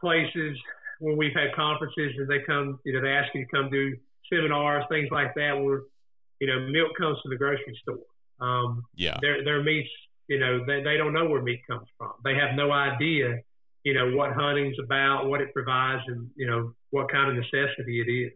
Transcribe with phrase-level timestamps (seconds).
[0.00, 0.56] places
[1.00, 3.96] when we've had conferences and they come, you know, they ask you to come do
[4.32, 5.82] seminars, things like that, where
[6.40, 7.98] you know milk comes from the grocery store.
[8.40, 9.90] Um, yeah, their their meats,
[10.28, 12.12] you know, they they don't know where meat comes from.
[12.24, 13.40] They have no idea,
[13.84, 18.00] you know, what hunting's about, what it provides, and you know what kind of necessity
[18.00, 18.32] it is.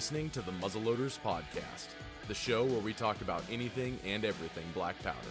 [0.00, 1.88] Listening to the Muzzleloaders Podcast,
[2.26, 5.28] the show where we talk about anything and everything black powder.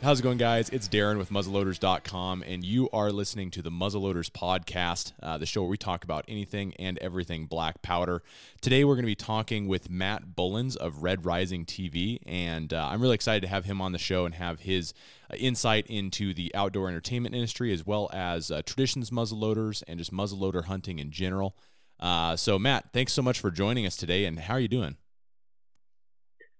[0.00, 0.68] How's it going, guys?
[0.68, 5.62] It's Darren with muzzleloaders.com, and you are listening to the Muzzleloaders Podcast, uh, the show
[5.62, 8.22] where we talk about anything and everything black powder.
[8.60, 12.90] Today, we're going to be talking with Matt Bullens of Red Rising TV, and uh,
[12.92, 14.94] I'm really excited to have him on the show and have his
[15.28, 20.12] uh, insight into the outdoor entertainment industry as well as uh, traditions muzzleloaders and just
[20.12, 21.56] muzzleloader hunting in general.
[22.02, 24.24] Uh, so, Matt, thanks so much for joining us today.
[24.24, 24.96] And how are you doing?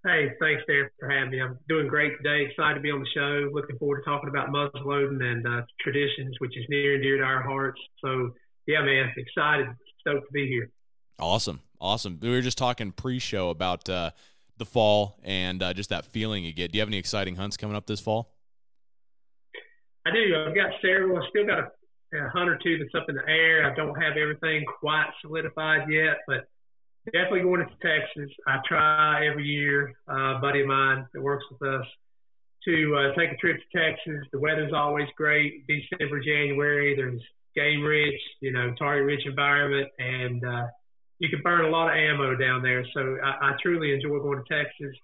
[0.07, 1.41] Hey, thanks, Dan, for having me.
[1.41, 2.47] I'm doing great today.
[2.49, 3.51] Excited to be on the show.
[3.53, 7.25] Looking forward to talking about muzzleloading and uh, traditions, which is near and dear to
[7.25, 7.81] our hearts.
[8.05, 8.31] So,
[8.67, 9.67] yeah, man, excited,
[10.01, 10.71] stoked to be here.
[11.19, 12.19] Awesome, awesome.
[12.23, 14.13] We were just talking pre-show about uh,
[14.59, 16.71] the fall and uh, just that feeling you get.
[16.71, 18.33] Do you have any exciting hunts coming up this fall?
[20.07, 20.45] I do.
[20.47, 21.17] I've got several.
[21.17, 21.69] I still got a
[22.15, 23.71] a hunt or two that's up in the air.
[23.71, 26.47] I don't have everything quite solidified yet, but
[27.07, 28.31] definitely going to Texas.
[28.47, 29.95] I try every year.
[30.09, 31.87] Uh, a buddy of mine that works with us
[32.65, 34.27] to uh, take a trip to Texas.
[34.33, 35.67] The weather's always great.
[35.67, 36.95] December, January.
[36.95, 37.21] There's
[37.57, 40.67] game rich, you know, target rich environment, and uh,
[41.19, 42.85] you can burn a lot of ammo down there.
[42.95, 44.97] So I, I truly enjoy going to Texas.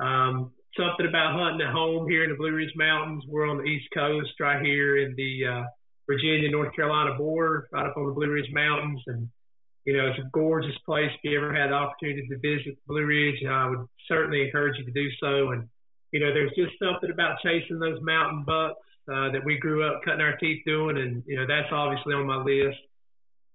[0.00, 3.24] Um, something about hunting at home here in the Blue Ridge Mountains.
[3.28, 5.64] We're on the East Coast, right here in the uh,
[6.06, 9.02] Virginia, North Carolina border, right up on the Blue Ridge Mountains.
[9.06, 9.28] And,
[9.84, 11.10] you know, it's a gorgeous place.
[11.14, 14.78] If you ever had the opportunity to visit the Blue Ridge, I would certainly encourage
[14.78, 15.50] you to do so.
[15.50, 15.68] And,
[16.12, 18.80] you know, there's just something about chasing those mountain bucks
[19.12, 20.96] uh, that we grew up cutting our teeth doing.
[20.98, 22.78] And, you know, that's obviously on my list.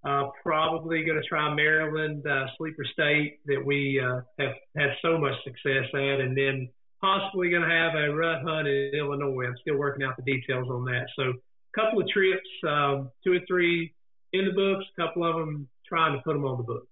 [0.03, 5.17] Uh, probably going to try Maryland, uh, Sleeper State, that we uh, have had so
[5.17, 6.19] much success at.
[6.19, 6.69] And then
[7.01, 9.45] possibly going to have a rut hunt in Illinois.
[9.47, 11.07] I'm still working out the details on that.
[11.15, 11.33] So,
[11.75, 13.93] couple of trips, um, two or three
[14.33, 16.87] in the books, a couple of them trying to put them on the books.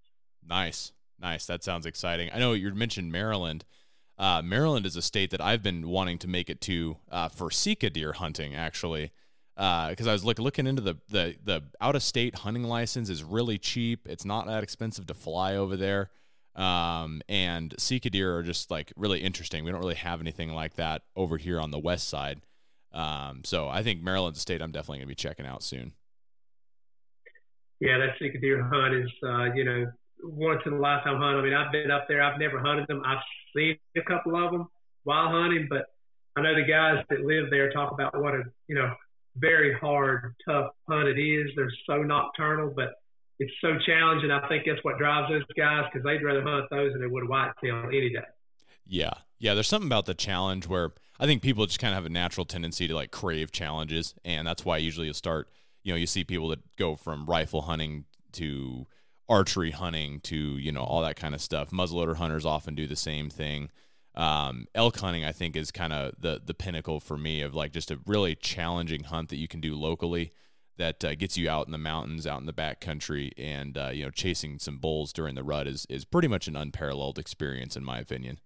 [0.47, 1.45] Nice, nice.
[1.45, 2.29] That sounds exciting.
[2.33, 3.65] I know you mentioned Maryland.
[4.17, 7.49] Uh, Maryland is a state that I've been wanting to make it to uh, for
[7.49, 9.11] Sika deer hunting, actually,
[9.55, 13.09] because uh, I was look, looking into the the the out of state hunting license
[13.09, 14.07] is really cheap.
[14.09, 16.09] It's not that expensive to fly over there,
[16.55, 19.63] um, and Sika deer are just like really interesting.
[19.63, 22.41] We don't really have anything like that over here on the west side.
[22.91, 25.93] Um, so I think Maryland's a state I'm definitely going to be checking out soon.
[27.79, 29.91] Yeah, that Sika deer hunt is, uh, you know,
[30.21, 31.37] once in a lifetime hunt.
[31.37, 32.21] I mean, I've been up there.
[32.21, 33.01] I've never hunted them.
[33.05, 33.23] I've
[33.55, 34.67] seen a couple of them
[35.03, 35.85] while hunting, but
[36.35, 38.93] I know the guys that live there talk about what a, you know,
[39.37, 41.51] very hard, tough hunt it is.
[41.55, 42.93] They're so nocturnal, but
[43.39, 44.31] it's so challenging.
[44.31, 47.23] I think that's what drives those guys because they'd rather hunt those than they would
[47.23, 48.19] a whitetail any day.
[48.85, 49.53] Yeah, yeah.
[49.53, 52.45] There's something about the challenge where I think people just kind of have a natural
[52.45, 55.49] tendency to like crave challenges, and that's why usually you start.
[55.83, 58.87] You know, you see people that go from rifle hunting to
[59.27, 61.71] archery hunting to you know all that kind of stuff.
[61.71, 63.69] Muzzleloader hunters often do the same thing.
[64.15, 67.73] Um, elk hunting, I think, is kind of the the pinnacle for me of like
[67.73, 70.31] just a really challenging hunt that you can do locally
[70.77, 73.89] that uh, gets you out in the mountains, out in the back country, and uh,
[73.89, 77.75] you know chasing some bulls during the rut is is pretty much an unparalleled experience
[77.75, 78.39] in my opinion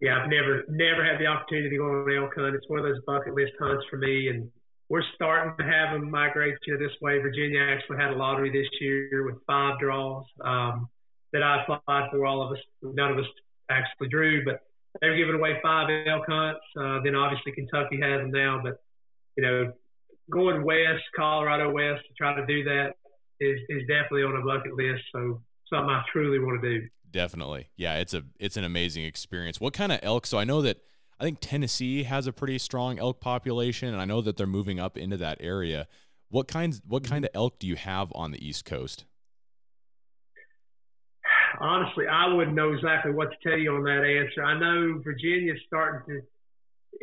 [0.00, 2.54] yeah, I've never never had the opportunity to go on an elk hunt.
[2.54, 4.50] It's one of those bucket list hunts for me, and
[4.88, 7.18] we're starting to have them migrate you know, this way.
[7.18, 10.88] Virginia actually had a lottery this year with five draws um,
[11.32, 12.24] that I applied for.
[12.24, 13.26] All of us, none of us
[13.70, 14.60] actually drew, but
[15.00, 16.60] they're giving away five elk hunts.
[16.76, 18.78] Uh, then obviously Kentucky has them now, but
[19.36, 19.72] you know,
[20.30, 22.94] going west, Colorado west to try to do that
[23.38, 25.02] is is definitely on a bucket list.
[25.12, 26.88] So something I truly want to do.
[27.10, 27.68] Definitely.
[27.76, 29.60] Yeah, it's a it's an amazing experience.
[29.60, 30.26] What kind of elk?
[30.26, 30.78] So I know that
[31.18, 34.78] I think Tennessee has a pretty strong elk population and I know that they're moving
[34.78, 35.88] up into that area.
[36.28, 37.12] What kinds what mm-hmm.
[37.12, 39.04] kind of elk do you have on the East Coast?
[41.60, 44.42] Honestly, I wouldn't know exactly what to tell you on that answer.
[44.42, 46.22] I know Virginia's starting to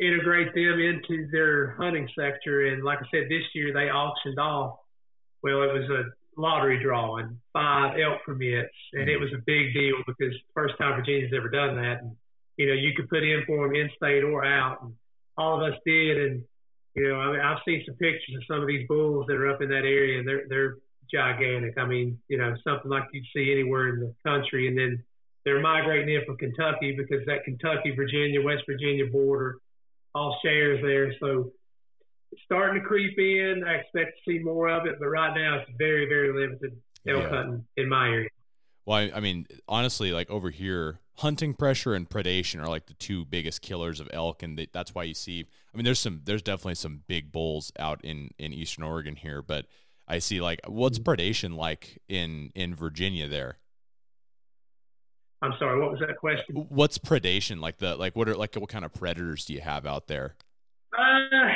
[0.04, 4.78] integrate them into their hunting sector and like I said this year they auctioned off
[5.42, 6.04] well it was a
[6.38, 11.32] lottery drawing, five elk permits, and it was a big deal because first time Virginia's
[11.36, 12.00] ever done that.
[12.02, 12.16] And
[12.58, 14.82] you know, you could put in for them in state or out.
[14.82, 14.92] And
[15.38, 16.18] all of us did.
[16.18, 16.44] And,
[16.94, 19.48] you know, I mean, I've seen some pictures of some of these bulls that are
[19.48, 20.76] up in that area and they're, they're
[21.10, 21.78] gigantic.
[21.78, 24.66] I mean, you know, something like you'd see anywhere in the country.
[24.66, 25.02] And then
[25.44, 29.58] they're migrating in from Kentucky because that Kentucky, Virginia, West Virginia border
[30.14, 31.14] all shares there.
[31.20, 31.52] So
[32.32, 33.64] it's starting to creep in.
[33.66, 36.76] I expect to see more of it, but right now it's very, very limited
[37.06, 37.28] elk yeah.
[37.28, 38.28] hunting in my area.
[38.86, 42.94] Well, I, I mean, honestly, like over here, hunting pressure and predation are like the
[42.94, 45.46] two biggest killers of elk, and they, that's why you see.
[45.72, 49.42] I mean, there's some, there's definitely some big bulls out in in eastern Oregon here,
[49.42, 49.66] but
[50.06, 51.10] I see like what's mm-hmm.
[51.10, 53.58] predation like in in Virginia there.
[55.40, 56.66] I'm sorry, what was that question?
[56.68, 57.78] What's predation like?
[57.78, 60.34] The like what are like what kind of predators do you have out there?
[60.98, 61.48] Uh,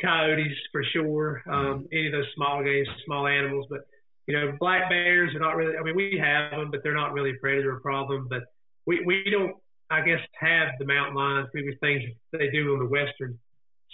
[0.00, 1.42] coyotes for sure.
[1.50, 3.86] Um, any of those small games, small animals, but
[4.26, 5.76] you know, black bears are not really.
[5.76, 8.26] I mean, we have them, but they're not really a predator problem.
[8.28, 8.44] But
[8.86, 9.56] we we don't,
[9.90, 12.02] I guess, have the mountain lions do the things
[12.32, 13.38] they do in the western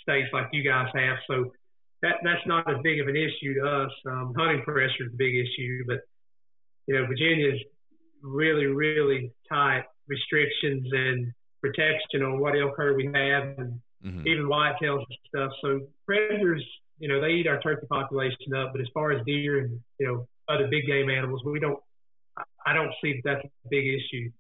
[0.03, 1.19] states like you guys have.
[1.27, 1.53] So
[2.03, 3.93] that that's not as big of an issue to us.
[4.07, 6.01] Um, hunting pressure is a big issue, but
[6.87, 7.61] you know, Virginia's
[8.23, 14.27] really really tight restrictions and protection on what elk herd we have, and mm-hmm.
[14.27, 15.53] even whitetails and stuff.
[15.63, 16.65] So predators
[17.01, 18.73] you know, they eat our turkey population up.
[18.73, 21.79] But as far as deer and you know other big game animals, we don't.
[22.65, 24.31] I don't see that that's a big issue.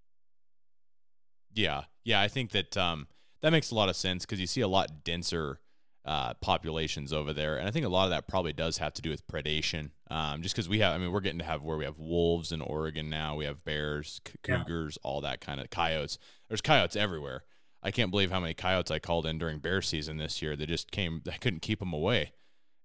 [1.52, 3.08] Yeah, yeah, I think that um,
[3.40, 5.58] that makes a lot of sense because you see a lot denser
[6.04, 9.02] uh, populations over there, and I think a lot of that probably does have to
[9.02, 9.90] do with predation.
[10.10, 12.52] Um, just because we have, I mean, we're getting to have where we have wolves
[12.52, 15.08] in Oregon now, we have bears, c- cougars, yeah.
[15.08, 16.18] all that kind of coyotes.
[16.48, 17.44] There's coyotes everywhere.
[17.82, 20.56] I can't believe how many coyotes I called in during bear season this year.
[20.56, 21.22] They just came.
[21.30, 22.32] I couldn't keep them away It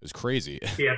[0.02, 0.60] was crazy.
[0.78, 0.96] yeah,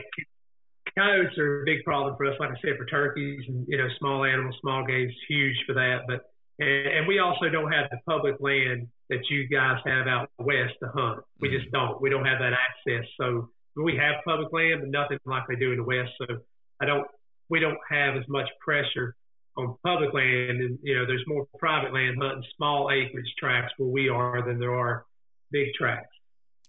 [0.98, 2.36] coyotes are a big problem for us.
[2.40, 5.74] Like I said, for turkeys and you know small animals, small game is huge for
[5.74, 6.02] that.
[6.08, 6.22] But
[6.60, 10.74] and, and we also don't have the public land that you guys have out west
[10.84, 11.24] to hunt.
[11.40, 11.58] We mm-hmm.
[11.58, 12.02] just don't.
[12.02, 13.08] We don't have that access.
[13.20, 16.12] So we have public land, but nothing like they do in the west.
[16.20, 16.38] So
[16.82, 17.08] I don't.
[17.50, 19.16] We don't have as much pressure
[19.58, 23.90] on public land, and you know, there's more private land hunting small acreage tracts where
[23.90, 25.06] we are than there are
[25.52, 26.16] big tracts.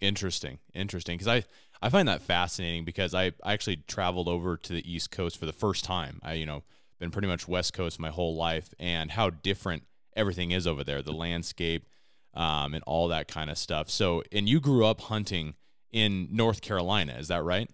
[0.00, 1.16] Interesting, interesting.
[1.16, 1.44] Because I
[1.80, 5.46] I find that fascinating because I, I actually traveled over to the East Coast for
[5.46, 6.20] the first time.
[6.22, 6.64] I, you know,
[6.98, 9.84] been pretty much West Coast my whole life and how different
[10.16, 11.86] everything is over there, the landscape,
[12.34, 13.90] um, and all that kind of stuff.
[13.90, 15.54] So, and you grew up hunting
[15.92, 17.70] in North Carolina, is that right?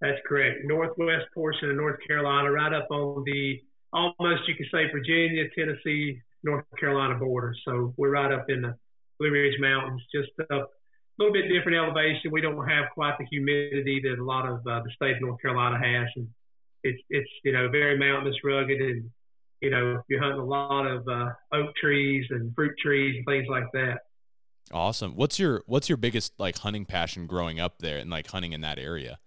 [0.00, 0.60] That's correct.
[0.64, 3.60] Northwest portion of North Carolina, right up on the
[3.92, 7.54] almost you could say Virginia, Tennessee, North Carolina border.
[7.64, 8.76] So we're right up in the
[9.18, 10.62] Blue Ridge Mountains, just a
[11.18, 12.30] little bit different elevation.
[12.30, 15.40] We don't have quite the humidity that a lot of uh, the state of North
[15.40, 16.28] Carolina has, and
[16.82, 19.10] it's it's you know very mountainous, rugged, and
[19.60, 23.46] you know you're hunting a lot of uh, oak trees and fruit trees and things
[23.48, 24.00] like that.
[24.72, 25.14] Awesome.
[25.16, 28.62] What's your what's your biggest like hunting passion growing up there and like hunting in
[28.62, 29.18] that area?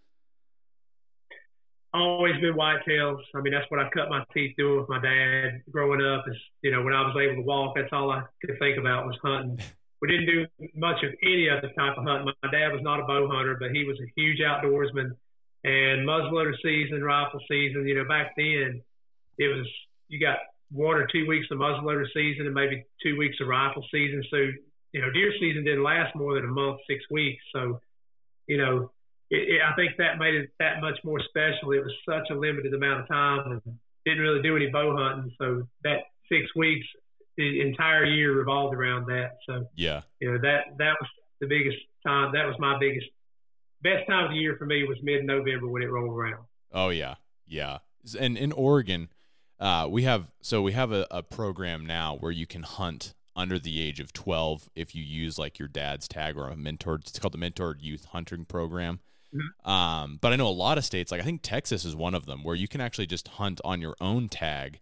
[1.95, 3.21] Always been whitetails.
[3.33, 6.25] I mean, that's what I cut my teeth doing with my dad growing up.
[6.27, 9.06] Is you know when I was able to walk, that's all I could think about
[9.06, 9.57] was hunting.
[10.01, 10.45] we didn't do
[10.75, 12.33] much of any other type of hunting.
[12.44, 15.12] My dad was not a bow hunter, but he was a huge outdoorsman.
[15.63, 18.81] And muzzleloader season, rifle season, you know, back then
[19.38, 19.65] it was
[20.09, 20.39] you got
[20.71, 24.21] one or two weeks of muzzleloader season and maybe two weeks of rifle season.
[24.30, 24.38] So
[24.91, 27.43] you know, deer season didn't last more than a month, six weeks.
[27.53, 27.79] So
[28.48, 28.91] you know,
[29.29, 31.72] it, it, I think that made it that much more special.
[31.72, 35.34] It was such a limited amount of time and didn't really do any bow hunting.
[35.39, 36.86] So that six weeks
[37.38, 39.38] the entire year revolved around that.
[39.48, 41.10] So yeah, you know that that was
[41.41, 42.32] the biggest time.
[42.34, 43.08] That was my biggest
[43.82, 46.46] best time of the year for me was mid November when it rolled around.
[46.72, 47.15] Oh yeah,
[47.48, 47.79] yeah.
[48.20, 49.10] And in Oregon,
[49.60, 53.60] uh, we have so we have a, a program now where you can hunt under
[53.60, 57.20] the age of 12 if you use like your dad's tag or a mentor it's
[57.20, 59.01] called the mentored youth hunting program
[59.36, 59.70] mm-hmm.
[59.70, 62.25] um, but i know a lot of states like i think texas is one of
[62.25, 64.80] them where you can actually just hunt on your own tag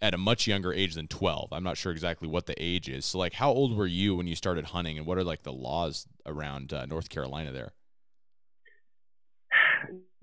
[0.00, 1.52] at a much younger age than 12.
[1.52, 3.04] I'm not sure exactly what the age is.
[3.04, 5.52] So like how old were you when you started hunting and what are like the
[5.52, 7.72] laws around uh, North Carolina there?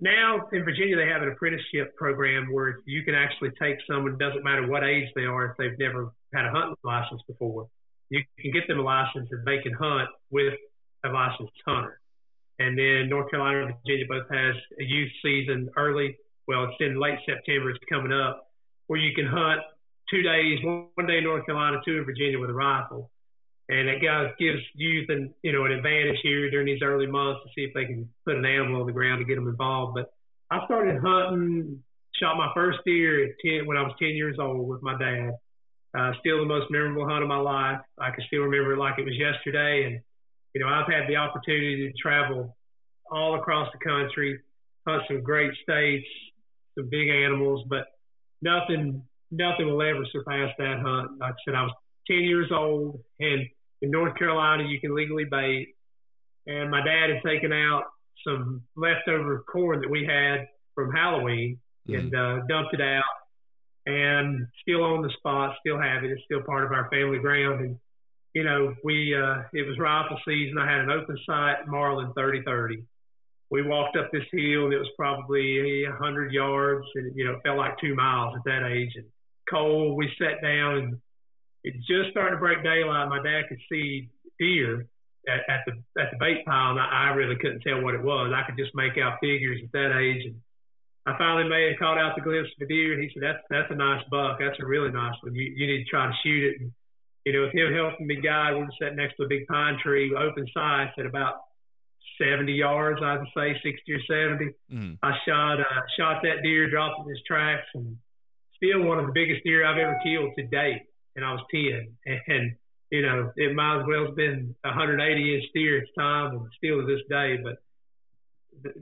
[0.00, 4.44] Now in Virginia they have an apprenticeship program where you can actually take someone doesn't
[4.44, 7.68] matter what age they are if they've never had a hunting license before.
[8.08, 10.54] You can get them a license and they can hunt with
[11.04, 12.00] a licensed hunter.
[12.58, 16.16] And then North Carolina and Virginia both has a youth season early.
[16.48, 17.70] Well, it's in late September.
[17.70, 18.50] It's coming up
[18.86, 19.60] where you can hunt
[20.10, 23.10] two days, one day in North Carolina, two in Virginia with a rifle.
[23.68, 27.40] And that guy gives youth and you know an advantage here during these early months
[27.42, 29.94] to see if they can put an animal on the ground to get them involved.
[29.96, 30.12] But
[30.50, 31.82] I started hunting,
[32.14, 35.32] shot my first deer at ten when I was ten years old with my dad.
[35.98, 37.80] Uh, still the most memorable hunt of my life.
[37.98, 39.84] I can still remember it like it was yesterday.
[39.84, 40.00] And,
[40.56, 42.56] you know, I've had the opportunity to travel
[43.12, 44.40] all across the country,
[44.88, 46.06] hunt some great states,
[46.78, 47.88] some big animals, but
[48.40, 51.18] nothing, nothing will ever surpass that hunt.
[51.20, 51.74] Like I said, I was
[52.06, 53.46] 10 years old and
[53.82, 55.74] in North Carolina, you can legally bait.
[56.46, 57.82] And my dad had taken out
[58.26, 62.00] some leftover corn that we had from Halloween mm-hmm.
[62.00, 63.04] and uh, dumped it out
[63.84, 66.12] and still on the spot, still have it.
[66.12, 67.60] It's still part of our family ground.
[67.60, 67.78] And,
[68.36, 70.58] you know, we, uh, it was rifle season.
[70.58, 72.84] I had an open sight Marlin 30 30.
[73.50, 77.32] We walked up this hill and it was probably a hundred yards and, you know,
[77.32, 79.06] it felt like two miles at that age and
[79.48, 79.96] cold.
[79.96, 81.00] We sat down and
[81.64, 83.08] it just started to break daylight.
[83.08, 84.86] My dad could see deer
[85.26, 88.02] at, at the, at the bait pile and I, I really couldn't tell what it
[88.02, 88.34] was.
[88.36, 90.26] I could just make out figures at that age.
[90.26, 90.36] And,
[91.06, 93.38] I finally made it, caught out the glimpse of a deer, and he said, "That's
[93.48, 94.40] that's a nice buck.
[94.40, 95.36] That's a really nice one.
[95.36, 96.72] You you need to try to shoot it." And,
[97.26, 99.76] you know, with him helping me guide, we were sitting next to a big pine
[99.82, 101.34] tree, open sights at about
[102.22, 104.54] 70 yards, I'd say 60 or 70.
[104.72, 104.98] Mm.
[105.02, 107.98] I shot uh, shot that deer, dropped in his tracks, and
[108.56, 110.82] still one of the biggest deer I've ever killed to date.
[111.16, 111.96] And I was 10,
[112.28, 112.54] and,
[112.90, 116.36] you know, it might as well have been a 180 inch deer at the time,
[116.36, 117.36] and still to this day.
[117.42, 117.58] But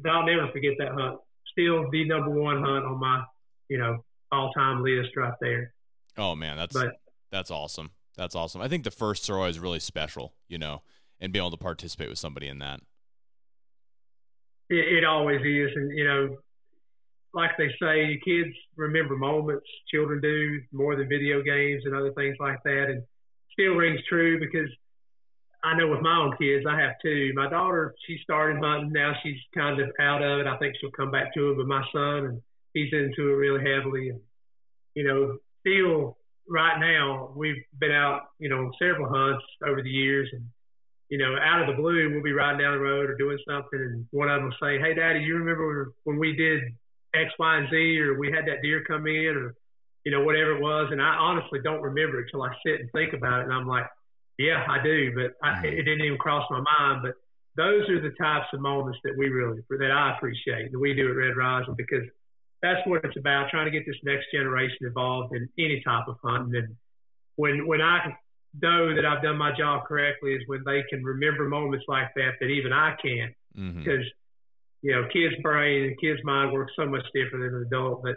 [0.08, 1.18] I'll never forget that hunt
[1.54, 3.22] still the number one hunt on my,
[3.68, 5.72] you know, all time list right there.
[6.16, 6.96] Oh man, that's but,
[7.30, 7.90] that's awesome.
[8.16, 8.60] That's awesome.
[8.60, 10.82] I think the first throw is really special, you know,
[11.20, 12.80] and being able to participate with somebody in that.
[14.70, 16.36] It, it always is, and you know,
[17.32, 19.66] like they say, kids remember moments.
[19.92, 23.02] Children do more than video games and other things like that, and
[23.52, 24.70] still rings true because
[25.64, 27.32] I know with my own kids, I have two.
[27.34, 28.92] My daughter, she started hunting.
[28.92, 30.46] Now she's kind of out of it.
[30.46, 31.56] I think she'll come back to it.
[31.56, 32.42] But my son, and
[32.74, 34.10] he's into it really heavily.
[34.10, 34.20] And
[34.94, 36.18] you know, still
[36.48, 40.42] right now, we've been out, you know, several hunts over the years, and
[41.10, 43.78] you know, out of the blue, we'll be riding down the road or doing something,
[43.78, 46.62] and one of them will say, "Hey, Daddy, you remember when we did
[47.14, 49.54] X, Y, and Z, or we had that deer come in, or
[50.04, 52.90] you know, whatever it was?" And I honestly don't remember it till I sit and
[52.92, 53.86] think about it, and I'm like
[54.38, 57.02] yeah, I do, but I, it didn't even cross my mind.
[57.02, 57.14] But
[57.56, 61.10] those are the types of moments that we really that I appreciate that we do
[61.10, 62.02] at Red Rising because
[62.64, 66.16] that's what it's about trying to get this next generation involved in any type of
[66.24, 66.56] hunting.
[66.56, 66.74] And
[67.36, 68.16] when when I
[68.62, 72.32] know that I've done my job correctly is when they can remember moments like that
[72.40, 73.80] that even I can't mm-hmm.
[73.80, 74.06] because
[74.80, 78.02] you know kids' brain and kids' mind works so much different than an adult.
[78.02, 78.16] But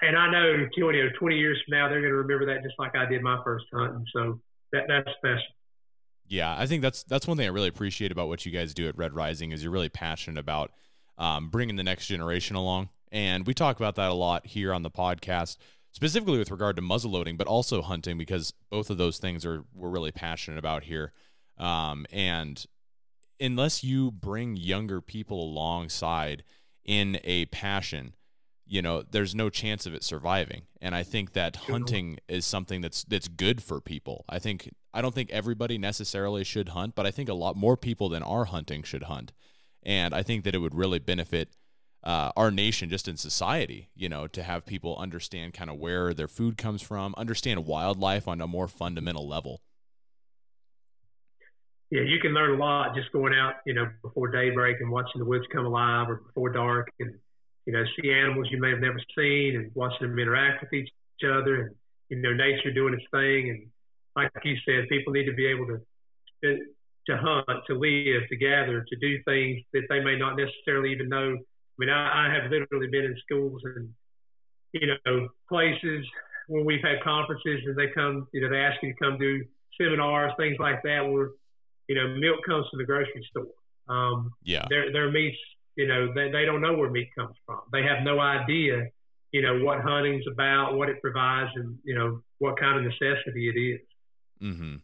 [0.00, 2.62] and I know 20, you know, 20 years from now they're going to remember that
[2.62, 4.04] just like I did my first hunting.
[4.14, 4.40] So
[4.72, 5.42] that that's special.
[6.28, 8.86] Yeah, I think that's that's one thing I really appreciate about what you guys do
[8.86, 10.70] at Red Rising is you're really passionate about
[11.18, 14.82] um, bringing the next generation along, and we talk about that a lot here on
[14.82, 15.56] the podcast,
[15.92, 19.88] specifically with regard to muzzleloading, but also hunting because both of those things are we're
[19.88, 21.12] really passionate about here.
[21.58, 22.64] Um, and
[23.40, 26.44] unless you bring younger people alongside
[26.84, 28.14] in a passion,
[28.66, 30.62] you know, there's no chance of it surviving.
[30.80, 34.24] And I think that hunting is something that's that's good for people.
[34.28, 37.76] I think I don't think everybody necessarily should hunt, but I think a lot more
[37.76, 39.32] people than are hunting should hunt.
[39.82, 41.50] And I think that it would really benefit
[42.06, 46.14] uh, our nation just in society, you know, to have people understand kind of where
[46.14, 49.60] their food comes from, understand wildlife on a more fundamental level.
[51.90, 55.18] Yeah, you can learn a lot just going out, you know, before daybreak and watching
[55.18, 57.14] the woods come alive or before dark and
[57.66, 60.90] you know, see animals you may have never seen and watching them interact with each
[61.24, 61.74] other and,
[62.08, 63.50] you know, nature doing its thing.
[63.50, 63.66] And
[64.14, 65.80] like you said, people need to be able to,
[66.44, 66.58] to,
[67.08, 71.08] to hunt, to live, to gather, to do things that they may not necessarily even
[71.08, 71.38] know.
[71.78, 73.90] I mean, I, I have literally been in schools and,
[74.72, 76.06] you know, places
[76.48, 79.44] where we've had conferences and they come, you know, they ask you to come do
[79.80, 81.30] seminars, things like that, where,
[81.88, 83.46] you know, milk comes from the grocery store.
[83.88, 84.66] Um, yeah.
[84.70, 85.36] Their, their meat's
[85.76, 87.60] you know, they, they don't know where meat comes from.
[87.72, 88.86] They have no idea,
[89.30, 93.50] you know, what hunting's about, what it provides, and, you know, what kind of necessity
[93.50, 93.80] it is.
[94.42, 94.76] Mm-hmm.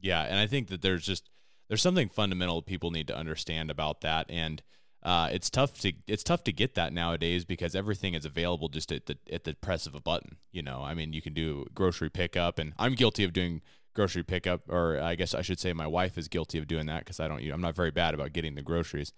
[0.00, 0.22] Yeah.
[0.22, 1.28] And I think that there's just,
[1.68, 4.26] there's something fundamental people need to understand about that.
[4.30, 4.62] And,
[5.02, 8.92] uh, it's tough to it's tough to get that nowadays because everything is available just
[8.92, 10.36] at the at the press of a button.
[10.52, 13.62] You know, I mean, you can do grocery pickup, and I'm guilty of doing
[13.94, 17.00] grocery pickup, or I guess I should say my wife is guilty of doing that
[17.00, 17.42] because I don't.
[17.50, 19.12] I'm not very bad about getting the groceries.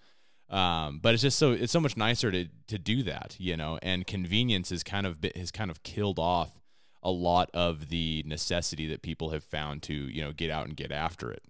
[0.49, 3.79] Um, but it's just so it's so much nicer to to do that, you know.
[3.83, 6.61] And convenience is kind of has kind of killed off
[7.03, 10.77] a lot of the necessity that people have found to you know get out and
[10.77, 11.43] get after it.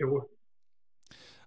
[0.00, 0.26] Sure.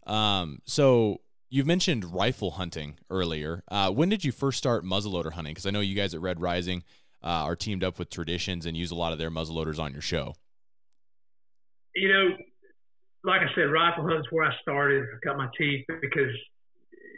[0.05, 0.59] Um.
[0.65, 1.21] So
[1.53, 3.61] you've mentioned rifle hunting earlier.
[3.67, 5.51] Uh, when did you first start muzzleloader hunting?
[5.51, 6.83] Because I know you guys at Red Rising.
[7.23, 10.01] uh, are teamed up with Traditions and use a lot of their muzzleloaders on your
[10.01, 10.33] show?
[11.95, 12.29] You know,
[13.23, 15.05] like I said, rifle hunting's where I started.
[15.23, 16.33] Cut my teeth because,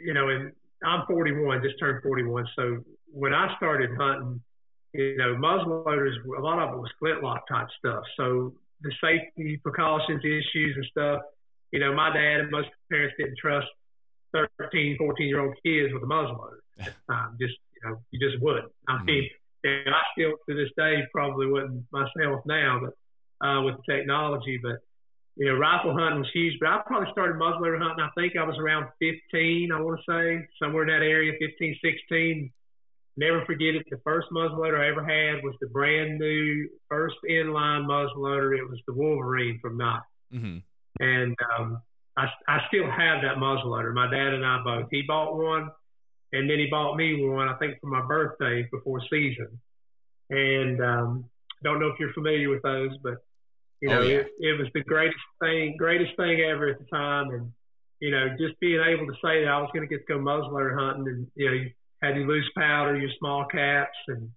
[0.04, 0.52] you know, and
[0.84, 2.46] I'm 41, just turned 41.
[2.56, 4.42] So when I started hunting,
[4.92, 8.04] you know, muzzleloaders, a lot of it was flintlock type stuff.
[8.18, 8.52] So
[8.82, 11.22] the safety precautions issues and stuff,
[11.72, 13.66] you know, my dad and most parents didn't trust
[14.58, 17.28] 13, 14 year old kids with a muzzleloader the.
[17.40, 18.72] Just, you know, you just wouldn't.
[18.88, 19.06] I mm-hmm.
[19.06, 19.30] mean,
[19.64, 24.58] and I still to this day probably wouldn't myself now, but uh, with the technology.
[24.62, 24.78] But
[25.36, 26.58] you know, rifle hunting was huge.
[26.60, 28.04] But I probably started muzzleloader hunting.
[28.04, 29.70] I think I was around 15.
[29.72, 32.52] I want to say somewhere in that area, 15, 16.
[33.18, 33.86] Never forget it.
[33.90, 38.56] The first muzzleloader I ever had was the brand new first inline muzzleloader.
[38.56, 40.02] It was the Wolverine from Knight.
[40.32, 40.58] Mm-hmm.
[41.00, 41.82] And um,
[42.16, 43.92] I, I still have that muzzleloader.
[43.92, 44.88] My dad and I both.
[44.90, 45.70] He bought one,
[46.32, 47.48] and then he bought me one.
[47.48, 49.60] I think for my birthday before season.
[50.30, 51.24] And um,
[51.62, 53.18] don't know if you're familiar with those, but
[53.80, 54.16] you know, oh, yeah.
[54.18, 57.30] it, it was the greatest thing, greatest thing ever at the time.
[57.30, 57.52] And
[58.00, 60.18] you know, just being able to say that I was going to get to go
[60.18, 61.70] muzzleloader hunting, and you know, you
[62.02, 64.30] had your loose powder, your small caps, and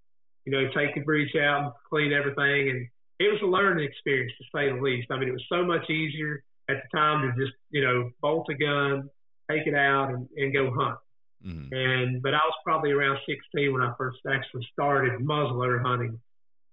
[0.46, 2.70] you know, take the breech out and clean everything.
[2.70, 2.88] And
[3.20, 5.08] it was a learning experience to say the least.
[5.12, 8.48] I mean, it was so much easier at the time to just you know bolt
[8.50, 9.10] a gun,
[9.50, 11.00] take it out, and, and go hunt.
[11.46, 11.74] Mm-hmm.
[11.74, 16.20] And but I was probably around 16 when I first actually started muzzleloader hunting.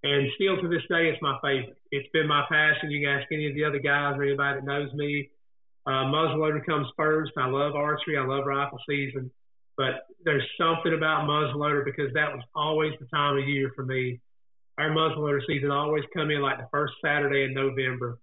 [0.03, 1.79] And still to this day, it's my favorite.
[1.91, 2.91] It's been my passion.
[2.91, 5.31] You can ask any of the other guys or anybody that knows me.
[5.87, 7.33] Uh, muzzleloader comes first.
[7.37, 8.19] I love archery.
[8.19, 9.31] I love rifle season.
[9.77, 14.21] But there's something about muzzleloader because that was always the time of year for me.
[14.79, 18.19] Our muzzleloader season always come in like the first Saturday in November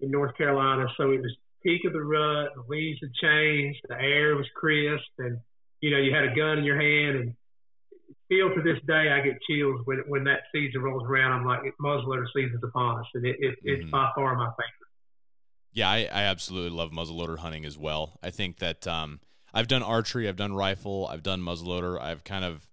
[0.00, 0.86] in North Carolina.
[0.96, 2.50] So it was peak of the rut.
[2.54, 3.80] The leaves had changed.
[3.88, 5.38] The air was crisp, and
[5.80, 7.16] you know you had a gun in your hand.
[7.16, 7.34] And
[8.26, 11.32] still to this day, I get chills when when that season rolls around.
[11.32, 13.82] I'm like, muzzleloader season's upon us, and it, it, mm-hmm.
[13.82, 14.80] it's by far my favorite.
[15.72, 18.18] Yeah, I, I absolutely love muzzleloader hunting as well.
[18.22, 19.20] I think that um,
[19.54, 22.00] I've done archery, I've done rifle, I've done muzzleloader.
[22.00, 22.66] I've kind of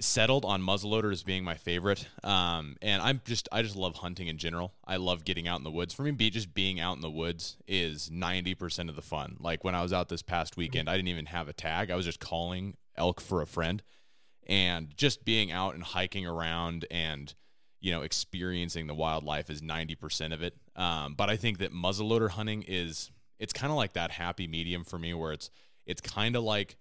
[0.00, 2.06] settled on muzzleloader as being my favorite.
[2.22, 4.72] Um, and I'm just I just love hunting in general.
[4.86, 5.94] I love getting out in the woods.
[5.94, 9.36] For me, be, just being out in the woods is 90% of the fun.
[9.40, 11.90] Like when I was out this past weekend, I didn't even have a tag.
[11.90, 13.82] I was just calling elk for a friend
[14.46, 17.34] and just being out and hiking around and
[17.80, 20.54] you know experiencing the wildlife is 90% of it.
[20.74, 24.84] Um, but I think that muzzleloader hunting is it's kind of like that happy medium
[24.84, 25.50] for me where it's
[25.86, 26.76] it's kind of like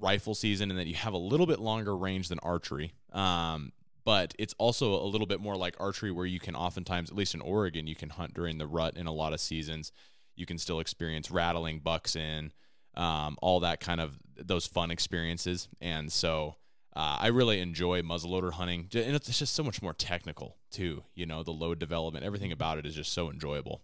[0.00, 2.92] rifle season, and that you have a little bit longer range than archery.
[3.12, 3.72] Um,
[4.04, 7.34] but it's also a little bit more like archery, where you can oftentimes, at least
[7.34, 9.92] in Oregon, you can hunt during the rut in a lot of seasons.
[10.36, 12.52] You can still experience rattling bucks in,
[12.94, 15.68] um, all that kind of those fun experiences.
[15.80, 16.56] And so
[16.94, 21.04] uh, I really enjoy muzzleloader hunting, and it's just so much more technical too.
[21.14, 23.82] You know, the load development, everything about it is just so enjoyable.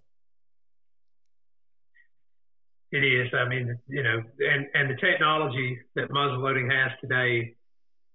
[2.92, 3.28] It is.
[3.32, 7.54] I mean, you know, and, and the technology that muzzleloading has today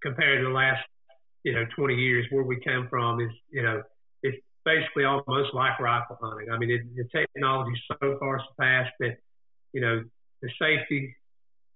[0.01, 0.83] compared to the last,
[1.43, 3.81] you know, 20 years where we came from is, you know,
[4.21, 6.49] it's basically almost like rifle hunting.
[6.51, 9.17] I mean, it, the technology so far surpassed that,
[9.71, 10.03] you know,
[10.41, 11.15] the safety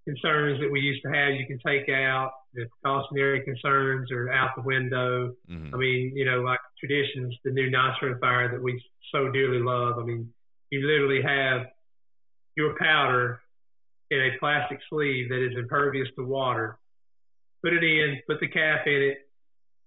[0.06, 2.32] concerns that we used to have, you can take out.
[2.54, 5.34] The precautionary concerns are out the window.
[5.50, 5.74] Mm-hmm.
[5.74, 8.82] I mean, you know, like traditions, the new nitro fire that we
[9.12, 10.00] so dearly love.
[10.00, 10.34] I mean,
[10.72, 11.68] you literally have
[12.60, 13.40] your powder
[14.12, 16.78] in a plastic sleeve that is impervious to water.
[17.64, 19.18] Put it in, put the cap in it,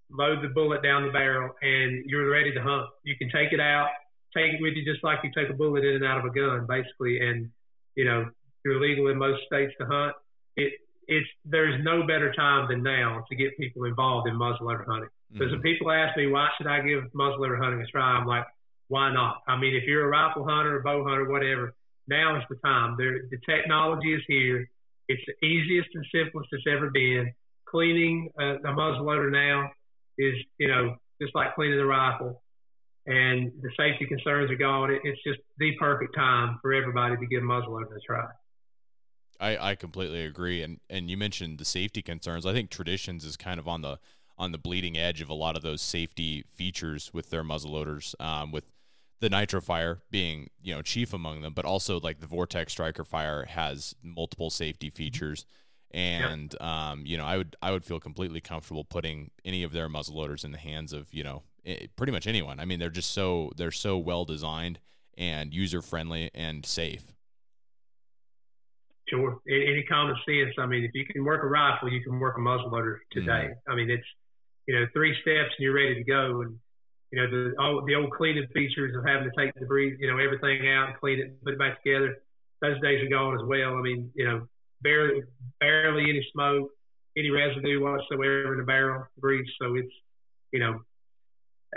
[0.09, 2.87] load the bullet down the barrel, and you're ready to hunt.
[3.03, 3.89] You can take it out,
[4.35, 6.33] take it with you just like you take a bullet in and out of a
[6.33, 7.19] gun, basically.
[7.19, 7.51] And
[7.95, 8.29] you know,
[8.65, 10.15] you're legal in most states to hunt.
[10.57, 10.73] It
[11.07, 15.09] it's there's no better time than now to get people involved in muzzleloader hunting.
[15.31, 15.61] Because mm-hmm.
[15.61, 18.45] when people ask me why should I give muzzleloader hunting a try, I'm like,
[18.87, 19.41] why not?
[19.47, 21.75] I mean, if you're a rifle hunter, a bow hunter, whatever,
[22.07, 22.95] now is the time.
[22.97, 24.69] There, the technology is here.
[25.07, 27.33] It's the easiest and simplest it's ever been.
[27.65, 29.71] Cleaning a, a muzzleloader now
[30.17, 32.41] is, you know, just like cleaning a rifle.
[33.05, 34.91] And the safety concerns are gone.
[34.91, 38.25] It, it's just the perfect time for everybody to give muzzleloader a try.
[39.39, 40.61] I, I completely agree.
[40.61, 42.45] And and you mentioned the safety concerns.
[42.45, 43.99] I think Traditions is kind of on the
[44.37, 48.19] on the bleeding edge of a lot of those safety features with their muzzleloaders.
[48.21, 48.65] Um, with
[49.23, 53.05] the Nitro Fire being you know chief among them, but also like the Vortex Striker
[53.05, 55.45] Fire has multiple safety features,
[55.91, 56.61] and yep.
[56.61, 60.43] um, you know I would I would feel completely comfortable putting any of their muzzleloaders
[60.43, 61.43] in the hands of you know
[61.95, 62.59] pretty much anyone.
[62.59, 64.79] I mean they're just so they're so well designed
[65.17, 67.13] and user friendly and safe.
[69.07, 70.53] Sure, any common sense.
[70.59, 73.51] I mean, if you can work a rifle, you can work a muzzleloader today.
[73.51, 73.71] Mm-hmm.
[73.71, 74.07] I mean, it's
[74.67, 76.41] you know, three steps and you're ready to go.
[76.41, 76.57] And
[77.13, 80.17] you know, the all the old cleaning features of having to take debris, you know,
[80.17, 82.17] everything out and clean it, and put it back together.
[82.59, 83.75] Those days are gone as well.
[83.77, 84.47] I mean, you know,
[84.81, 85.21] barely
[85.59, 86.71] barely any smoke,
[87.15, 89.47] any residue whatsoever in the barrel grease.
[89.61, 89.93] So it's,
[90.51, 90.79] you know,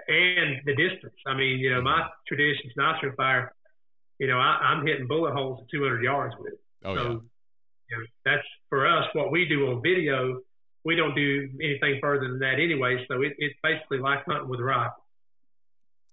[0.09, 1.13] and the distance.
[1.27, 3.53] I mean, you know, my tradition's nitro fire.
[4.19, 6.61] You know, I, I'm hitting bullet holes at 200 yards with it.
[6.83, 7.09] Oh so, yeah.
[7.91, 9.05] You know, that's for us.
[9.13, 10.41] What we do on video,
[10.83, 13.05] we don't do anything further than that anyway.
[13.07, 15.03] So it, it's basically like hunting with a rifle.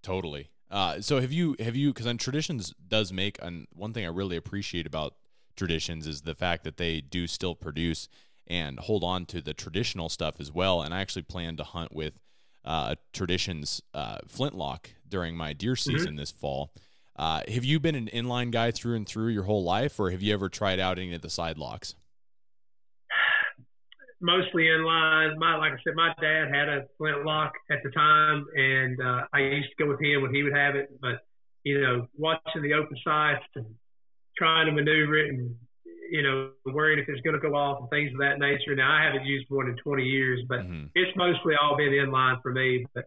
[0.04, 0.50] Totally.
[0.70, 4.10] Uh, so have you have you because on traditions does make and one thing I
[4.10, 5.16] really appreciate about
[5.56, 8.10] traditions is the fact that they do still produce
[8.48, 10.82] and hold on to the traditional stuff as well.
[10.82, 12.20] And I actually plan to hunt with
[12.66, 15.98] uh, traditions uh, flintlock during my deer Mm-hmm.
[15.98, 16.74] season this fall.
[17.16, 20.24] Uh, have you been an inline guy through and through your whole life, or have
[20.24, 21.94] you ever tried out any of the side locks?
[24.24, 25.38] Mostly in line.
[25.38, 29.40] My like I said, my dad had a flintlock at the time, and uh, I
[29.42, 30.90] used to go with him when he would have it.
[31.02, 31.20] But
[31.64, 33.66] you know, watching the open sights and
[34.38, 35.56] trying to maneuver it, and
[36.10, 38.76] you know, worrying if it's going to go off and things of that nature.
[38.76, 40.90] Now I haven't used one in 20 years, but Mhm.
[40.96, 42.86] it's mostly all been in line for me.
[42.96, 43.06] But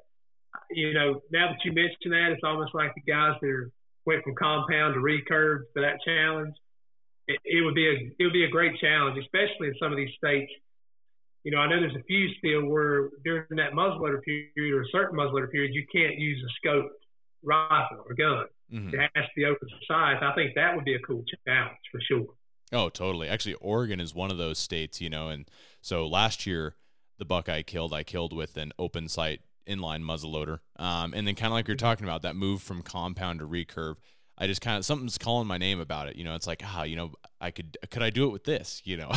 [0.71, 3.71] you know, now that you mention that, it's almost like the guys that are,
[4.05, 6.55] went from compound to recurve for that challenge.
[7.29, 9.97] It, it would be a it would be a great challenge, especially in some of
[9.97, 10.53] these states
[11.47, 14.89] you know, I know there's a few still where during that muzzleloader period or a
[14.91, 16.89] certain muzzleloader period, you can't use a scoped
[17.45, 18.47] rifle or gun.
[18.73, 18.93] Mhm.
[18.93, 20.25] It has to be open sights.
[20.25, 22.27] I think that would be a cool challenge for sure.
[22.73, 23.29] Oh, totally.
[23.29, 25.49] Actually, Oregon is one of those states, you know, and
[25.81, 26.75] so last year
[27.19, 30.59] the buck I killed, I killed with an open sight inline muzzleloader.
[30.81, 33.99] Um, and then kind of like you're talking about that move from compound to recurve.
[34.39, 36.17] I just kind of something's calling my name about it.
[36.17, 38.83] You know, it's like, ah, you know, I could could I do it with this?
[38.87, 39.11] You know.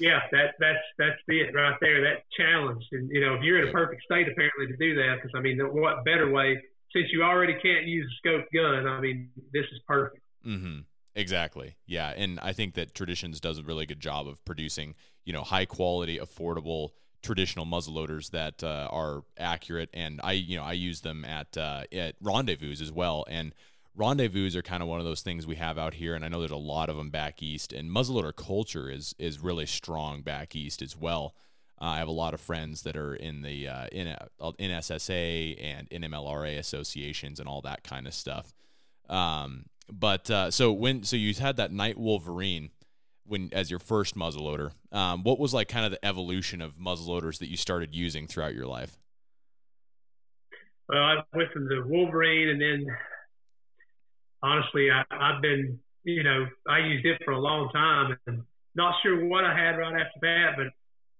[0.00, 2.02] Yeah, that that's that's it right there.
[2.02, 5.16] That challenge, and you know, if you're in a perfect state apparently to do that,
[5.16, 6.62] because I mean, what better way?
[6.92, 10.22] Since you already can't use a scoped gun, I mean, this is perfect.
[10.46, 10.80] Mm-hmm.
[11.14, 11.76] Exactly.
[11.86, 15.42] Yeah, and I think that Traditions does a really good job of producing, you know,
[15.42, 16.90] high quality, affordable
[17.22, 19.90] traditional muzzleloaders that uh, are accurate.
[19.92, 23.24] And I, you know, I use them at uh, at rendezvous as well.
[23.28, 23.54] And
[23.98, 26.14] rendezvous are kind of one of those things we have out here.
[26.14, 27.72] And I know there's a lot of them back east.
[27.72, 31.34] And muzzleloader culture is is really strong back east as well.
[31.80, 34.70] Uh, I have a lot of friends that are in the uh, in uh, in
[34.70, 38.54] and NMLRA associations and all that kind of stuff.
[39.08, 42.70] Um, but uh, so when so you had that Knight Wolverine
[43.28, 44.72] when as your first muzzleloader.
[44.90, 48.54] Um, what was like kind of the evolution of muzzleloaders that you started using throughout
[48.54, 48.98] your life?
[50.88, 52.86] Well, I went from the Wolverine, and then
[54.42, 58.42] honestly, I, I've been, you know, I used it for a long time, and
[58.74, 60.70] not sure what I had right after that, but I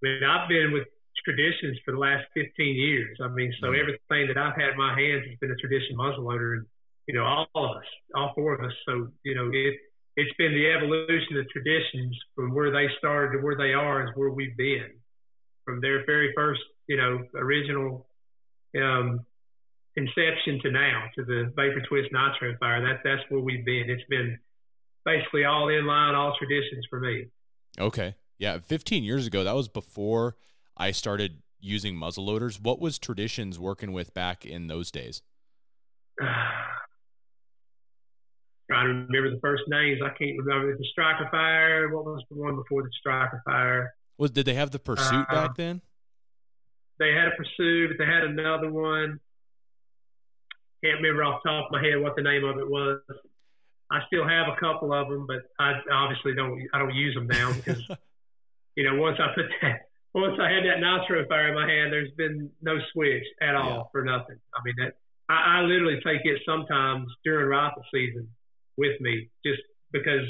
[0.03, 0.87] mean, I've been with
[1.25, 3.19] traditions for the last 15 years.
[3.21, 3.81] I mean, so Mhm.
[3.81, 6.67] everything that I've had in my hands has been a tradition muzzleloader, and
[7.07, 8.73] you know, all of us, all four of us.
[8.87, 9.79] So, you know, it
[10.17, 14.11] it's been the evolution of traditions from where they started to where they are is
[14.17, 14.91] where we've been
[15.65, 18.09] from their very first, you know, original
[18.77, 19.25] um,
[19.99, 22.81] inception to now to the Vapor Twist Nitro Fire.
[22.81, 23.85] That that's where we've been.
[23.89, 24.39] It's been
[25.05, 27.27] basically all in line, all traditions for me.
[27.79, 29.45] Okay, yeah, 15 years ago.
[29.45, 30.37] That was before
[30.77, 32.63] I started using muzzleloaders.
[32.63, 35.23] What was Traditions working with back in those days?
[36.21, 36.45] Trying
[38.87, 40.01] to remember the first names.
[40.05, 41.89] I can't remember the Striker Fire.
[41.95, 43.95] What was the one before the Striker Fire?
[44.19, 45.81] Was did they have the Pursuit Uh, back then?
[46.99, 47.91] They had a Pursuit.
[47.91, 49.21] But they had another one.
[50.85, 53.01] Can't remember off the top of my head what the name of it was.
[53.91, 56.63] I still have a couple of them, but I obviously don't.
[56.73, 57.83] I don't use them now because
[58.77, 61.93] you know once I put that once I had that nitro fire in my hand,
[61.93, 63.83] there's been no switch at all Yeah.
[63.93, 64.39] for nothing.
[64.55, 64.95] I mean that
[65.29, 68.29] I, I literally take it sometimes during rifle season
[68.77, 69.61] with me just
[69.91, 70.27] because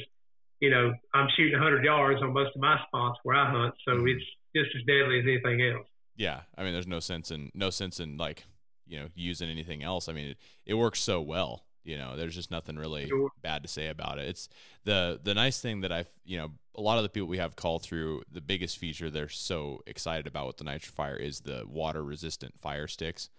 [0.60, 3.92] you know I'm shooting 100 yards on most of my spots where I hunt, so
[3.96, 4.14] Mhm.
[4.14, 4.24] it's
[4.56, 5.86] just as deadly as anything else.
[6.16, 8.46] Yeah, I mean, there's no sense in no sense in like
[8.88, 10.08] you know using anything else.
[10.08, 11.64] I mean, it, it works so well.
[11.84, 13.30] You know, there's just nothing really Sure.
[13.42, 14.28] bad to say about it.
[14.28, 14.48] It's
[14.84, 17.56] the the nice thing that I've you know a lot of the people we have
[17.56, 21.64] call through the biggest feature they're so excited about with the nitro fire is the
[21.66, 23.30] water resistant fire sticks,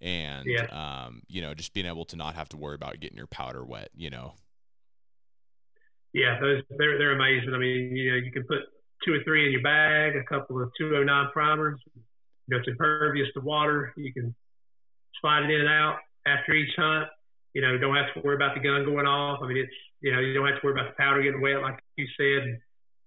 [0.00, 0.66] and Yeah.
[0.70, 3.64] um you know just being able to not have to worry about getting your powder
[3.64, 3.90] wet.
[3.94, 4.34] You know,
[6.12, 7.54] Yeah, those they're they're amazing.
[7.54, 8.60] I mean, you know, you can put
[9.04, 11.80] two or three in your bag, a couple of 209 primers.
[11.94, 12.02] You
[12.48, 13.92] know, it's impervious to water.
[13.96, 14.34] You can
[15.24, 17.08] it in and out after each hunt.
[17.54, 19.40] You know, don't have to worry about the gun going off.
[19.42, 21.62] I mean, it's you know, you don't have to worry about the powder getting wet,
[21.62, 22.60] like you said.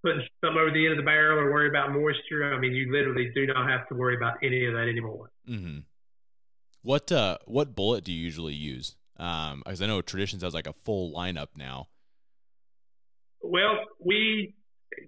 [0.03, 2.53] Putting something over the end of the barrel or worry about moisture.
[2.53, 5.31] I mean, you literally do not have to worry about any of that anymore.
[5.49, 5.79] Mm-hmm.
[6.83, 8.95] What uh, what bullet do you usually use?
[9.17, 11.87] Um, because I know Traditions has like a full lineup now.
[13.41, 14.53] Well, we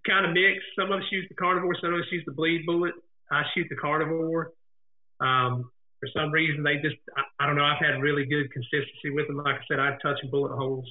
[0.06, 0.64] kind of mix.
[0.78, 2.94] Some of us use the carnivore, some of us use the bleed bullet.
[3.32, 4.54] I shoot the carnivore.
[5.20, 9.10] Um, for some reason, they just, I, I, don't know, I've had really good consistency
[9.10, 9.38] with them.
[9.38, 10.88] Like I said, I've touch bullet holes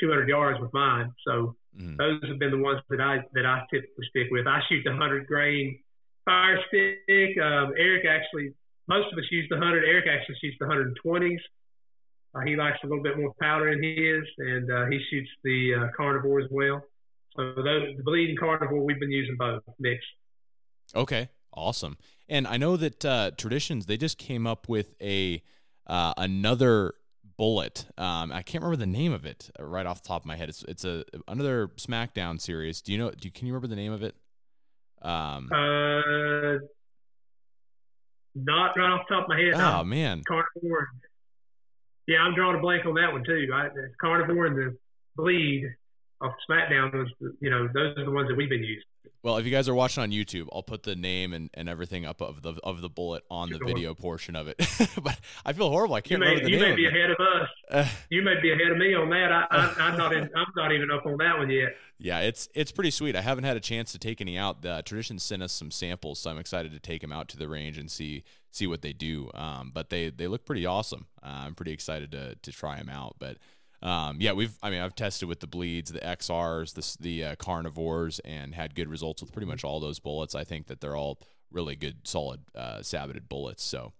[0.00, 1.12] 200 yards with mine.
[1.26, 1.96] So mm.
[1.96, 4.46] those have been the ones that I, that I typically stick with.
[4.46, 5.78] I shoot the 100 grain
[6.24, 7.38] fire stick.
[7.42, 8.52] Um, Eric actually,
[8.88, 9.84] most of us use the 100.
[9.84, 11.38] Eric actually shoots the 120s.
[12.34, 15.74] Uh, he likes a little bit more powder in his, and uh, he shoots the
[15.74, 16.82] uh, carnivore as well.
[17.34, 20.06] So those, the bleeding carnivore, we've been using both mixed.
[20.94, 21.96] Okay, awesome.
[22.28, 25.42] And I know that uh, Traditions they just came up with a
[25.86, 26.94] uh, another
[27.36, 27.86] bullet.
[27.96, 30.48] Um, I can't remember the name of it right off the top of my head.
[30.48, 32.80] It's it's a another SmackDown series.
[32.80, 33.10] Do you know?
[33.10, 34.14] Do you, can you remember the name of it?
[35.02, 36.58] Um, uh,
[38.34, 39.54] not right off the top of my head.
[39.54, 40.88] Oh man, carnivore.
[42.06, 43.46] Yeah, I'm drawing a blank on that one too.
[43.50, 44.76] Right, carnivore and the
[45.16, 45.64] bleed
[46.20, 47.08] of SmackDown was,
[47.40, 48.82] you know, those are the ones that we've been using.
[49.22, 52.04] Well, if you guys are watching on YouTube, I'll put the name and, and everything
[52.04, 54.56] up of the of the bullet on the video portion of it.
[55.02, 55.94] but I feel horrible.
[55.94, 56.78] I can't you may, remember the you name.
[56.78, 57.48] You may be ahead of us.
[57.70, 59.32] Uh, you may be ahead of me on that.
[59.32, 61.76] I, am not in, I'm not even up on that one yet.
[61.98, 63.16] Yeah, it's it's pretty sweet.
[63.16, 64.62] I haven't had a chance to take any out.
[64.62, 67.48] The tradition sent us some samples, so I'm excited to take them out to the
[67.48, 69.30] range and see see what they do.
[69.34, 71.06] Um, but they they look pretty awesome.
[71.22, 73.16] Uh, I'm pretty excited to to try them out.
[73.18, 73.38] But
[73.86, 74.56] um, yeah, we've.
[74.62, 78.74] I mean, I've tested with the bleeds, the XRs, the the uh, carnivores, and had
[78.74, 80.34] good results with pretty much all those bullets.
[80.34, 81.20] I think that they're all
[81.52, 83.62] really good, solid, uh, saboted bullets.
[83.62, 83.92] So,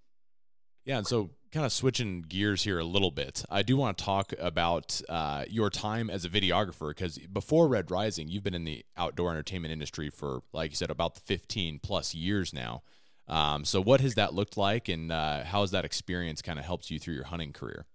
[0.85, 4.05] yeah, and so kind of switching gears here a little bit, I do want to
[4.05, 8.65] talk about uh, your time as a videographer because before Red Rising, you've been in
[8.65, 12.83] the outdoor entertainment industry for, like you said, about 15 plus years now.
[13.29, 16.65] Um, so, what has that looked like, and uh, how has that experience kind of
[16.65, 17.87] helped you through your hunting career?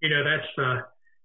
[0.00, 0.82] You know, that's uh,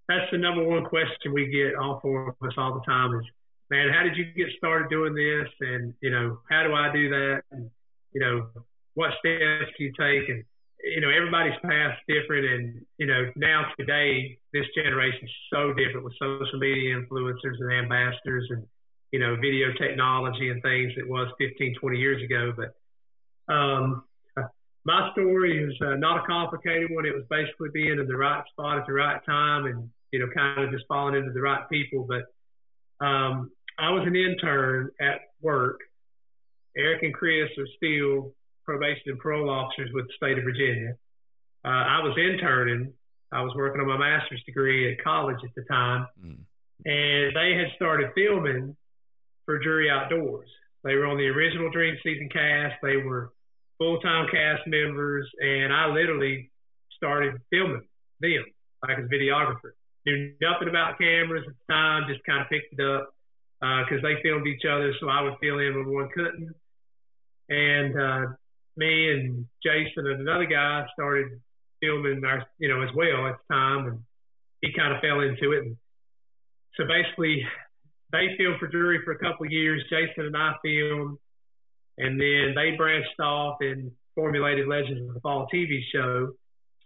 [0.07, 3.25] that's the number one question we get all four of us all the time is,
[3.69, 5.49] man, how did you get started doing this?
[5.60, 7.41] And you know, how do I do that?
[7.51, 7.69] And
[8.13, 8.47] you know,
[8.93, 10.29] what steps do you take?
[10.29, 10.43] And
[10.84, 12.45] you know, everybody's path's different.
[12.45, 17.71] And you know, now today, this generation is so different with social media influencers and
[17.71, 18.65] ambassadors and
[19.12, 22.53] you know, video technology and things it was 15, 20 years ago.
[22.55, 24.03] But um,
[24.84, 27.06] my story is uh, not a complicated one.
[27.06, 30.28] It was basically being in the right spot at the right time and, you know,
[30.36, 32.08] kind of just falling into the right people.
[32.08, 35.80] But um, I was an intern at work.
[36.76, 38.34] Eric and Chris are still
[38.65, 40.96] probation and parole officers with the state of Virginia.
[41.63, 42.94] Uh, I was interning.
[43.32, 46.08] I was working on my master's degree at college at the time.
[46.24, 46.39] Mm.
[46.86, 48.76] And they had started filming
[49.46, 50.50] for Drury Outdoors.
[50.84, 52.76] They were on the original Dream Season cast.
[52.82, 53.32] They were
[53.82, 56.52] full time cast members, and I literally
[56.96, 57.82] started filming
[58.20, 58.46] them
[58.88, 59.74] like as videographer.
[60.06, 63.10] Knew nothing about cameras at the time, just kind of picked it up
[63.60, 66.54] because uh, they filmed each other, so I would fill in when one couldn't.
[67.50, 68.34] And uh,
[68.78, 71.41] me and Jason and another guy started
[71.82, 74.00] filming our, you know, as well at the time, and
[74.62, 75.65] he kind of fell into it.
[75.65, 75.78] And
[76.78, 77.46] so basically,
[78.12, 79.84] they filmed for Drury for a couple of years.
[79.89, 81.17] Jason and I filmed
[82.01, 86.31] and then they branched off and formulated Legends of the Fall TV show.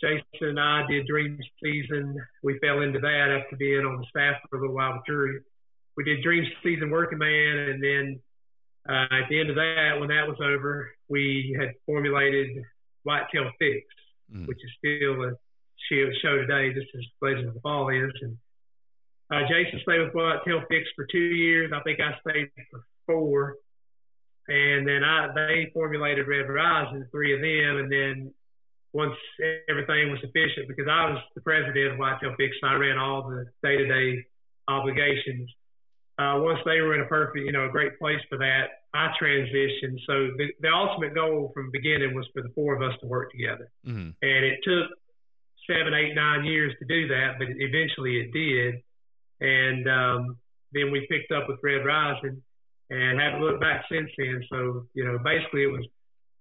[0.01, 2.17] Jason and I did Dream Season.
[2.43, 5.39] We fell into that after being on the staff for a little while with Drury.
[5.95, 8.19] We did Dream Season Working Man, and then
[8.89, 12.49] uh, at the end of that, when that was over, we had formulated
[13.03, 13.87] Whitetail Fix,
[14.33, 14.45] mm.
[14.47, 15.31] which is still a
[15.89, 18.11] show today, just as Legends of the Fall is.
[18.21, 18.37] And
[19.31, 21.71] uh, Jason stayed with Whitetail Fix for two years.
[21.73, 23.55] I think I stayed for four.
[24.47, 28.33] And then I they formulated Red Horizon, three of them, and then
[28.93, 29.15] once
[29.67, 33.45] everything was sufficient, because I was the president of Whitetail Fix, I ran all the
[33.63, 34.23] day-to-day
[34.67, 35.49] obligations.
[36.17, 39.11] Uh, once they were in a perfect, you know, a great place for that, I
[39.21, 39.99] transitioned.
[40.07, 43.07] So the, the ultimate goal from the beginning was for the four of us to
[43.07, 44.11] work together, mm-hmm.
[44.21, 44.91] and it took
[45.67, 48.75] seven, eight, nine years to do that, but eventually it did.
[49.41, 50.37] And um,
[50.71, 52.41] then we picked up with Red Rising
[52.89, 54.43] and haven't looked back since then.
[54.49, 55.85] So, you know, basically it was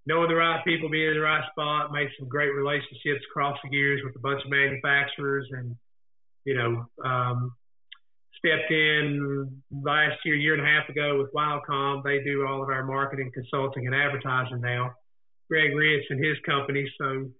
[0.06, 3.76] knowing the right people, being in the right spot, made some great relationships across the
[3.76, 5.76] years with a bunch of manufacturers and,
[6.44, 7.54] you know, um,
[8.38, 12.02] stepped in last year, year and a half ago with Wildcom.
[12.02, 14.92] They do all of our marketing, consulting, and advertising now.
[15.48, 16.90] Greg Rich and his company.
[16.98, 17.30] So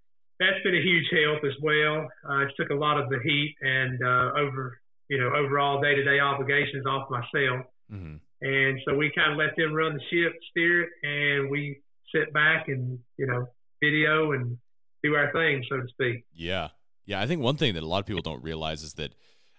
[0.41, 2.09] that's been a huge help as well.
[2.29, 5.95] Uh, it took a lot of the heat and uh, over you know, overall day
[5.95, 7.67] to day obligations off myself.
[7.93, 8.17] Mm-hmm.
[8.45, 11.81] And so we kind of let them run the ship, steer it, and we
[12.15, 13.47] sit back and, you know,
[13.83, 14.59] video and
[15.03, 16.25] do our thing, so to speak.
[16.35, 16.69] Yeah.
[17.07, 17.23] Yeah.
[17.23, 19.15] I think one thing that a lot of people don't realize is that,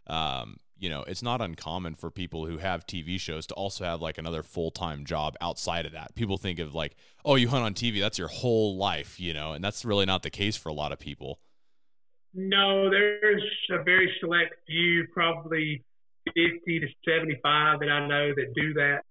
[0.06, 4.04] um, you know, it's not uncommon for people who have TV shows to also have
[4.04, 6.14] like another full time job outside of that.
[6.14, 9.54] People think of like, oh, you hunt on TV, that's your whole life, you know,
[9.54, 11.40] and that's really not the case for a lot of people.
[12.36, 15.84] No, there's a very select few, probably
[16.34, 19.02] 50 to 75 that I know that do that,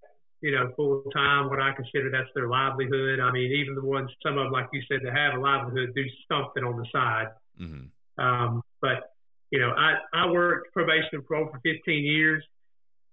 [0.40, 1.48] you know, full time.
[1.48, 3.20] What I consider that's their livelihood.
[3.20, 5.94] I mean, even the ones, some of them, like you said, that have a livelihood,
[5.94, 7.28] do something on the side.
[7.60, 8.24] Mm-hmm.
[8.24, 9.14] Um, but
[9.50, 12.42] you know, I, I worked probation and parole for 15 years.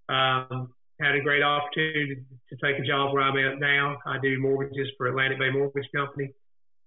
[0.09, 2.17] Um, had a great opportunity
[2.49, 3.97] to take a job where I'm at now.
[4.05, 6.31] I do mortgages for Atlantic Bay Mortgage Company,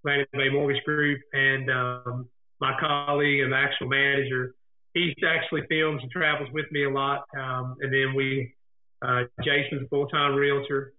[0.02, 2.28] Atlantic Bay Mortgage Group, and um,
[2.60, 4.54] my colleague and the actual manager,
[4.94, 7.24] he actually films and travels with me a lot.
[7.36, 8.54] Um, and then we,
[9.02, 10.94] uh, Jason's a full-time realtor.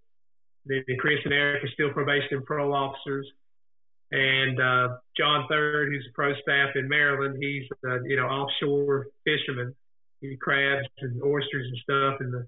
[0.66, 3.26] Then Chris and Eric are still probation and parole officers
[4.12, 9.08] and uh, John Third, who's a pro staff in Maryland, he's uh, you know offshore
[9.24, 9.74] fisherman,
[10.20, 12.46] he crabs and oysters and stuff, and the,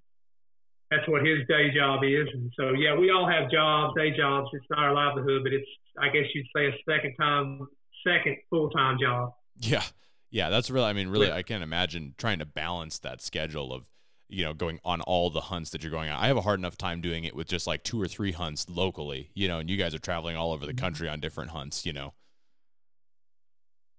[0.90, 2.28] that's what his day job is.
[2.32, 4.48] And so yeah, we all have jobs, day jobs.
[4.52, 5.68] It's not our livelihood, but it's
[6.00, 7.66] I guess you'd say a second time,
[8.06, 9.32] second full time job.
[9.56, 9.82] Yeah,
[10.30, 10.86] yeah, that's really.
[10.86, 13.88] I mean, really, I can't imagine trying to balance that schedule of
[14.28, 16.22] you know, going on all the hunts that you're going on.
[16.22, 18.68] I have a hard enough time doing it with just like two or three hunts
[18.68, 20.84] locally, you know, and you guys are traveling all over the mm-hmm.
[20.84, 22.12] country on different hunts, you know.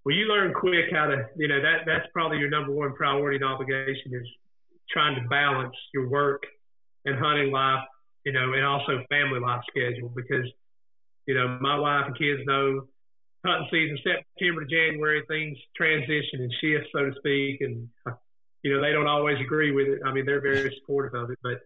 [0.06, 3.38] Well, you learn quick how to, you know, that that's probably your number one priority
[3.38, 4.28] and obligation is
[4.89, 6.44] trying to balance your work
[7.06, 7.84] and hunting life,
[8.24, 10.46] you know, and also family life schedule because,
[11.26, 12.88] you know, my wife and kids know
[13.45, 17.88] hunting season September to January things transition and shift, so to speak, and
[18.63, 19.99] you know, they don't always agree with it.
[20.06, 21.60] I mean, they're very supportive of it, but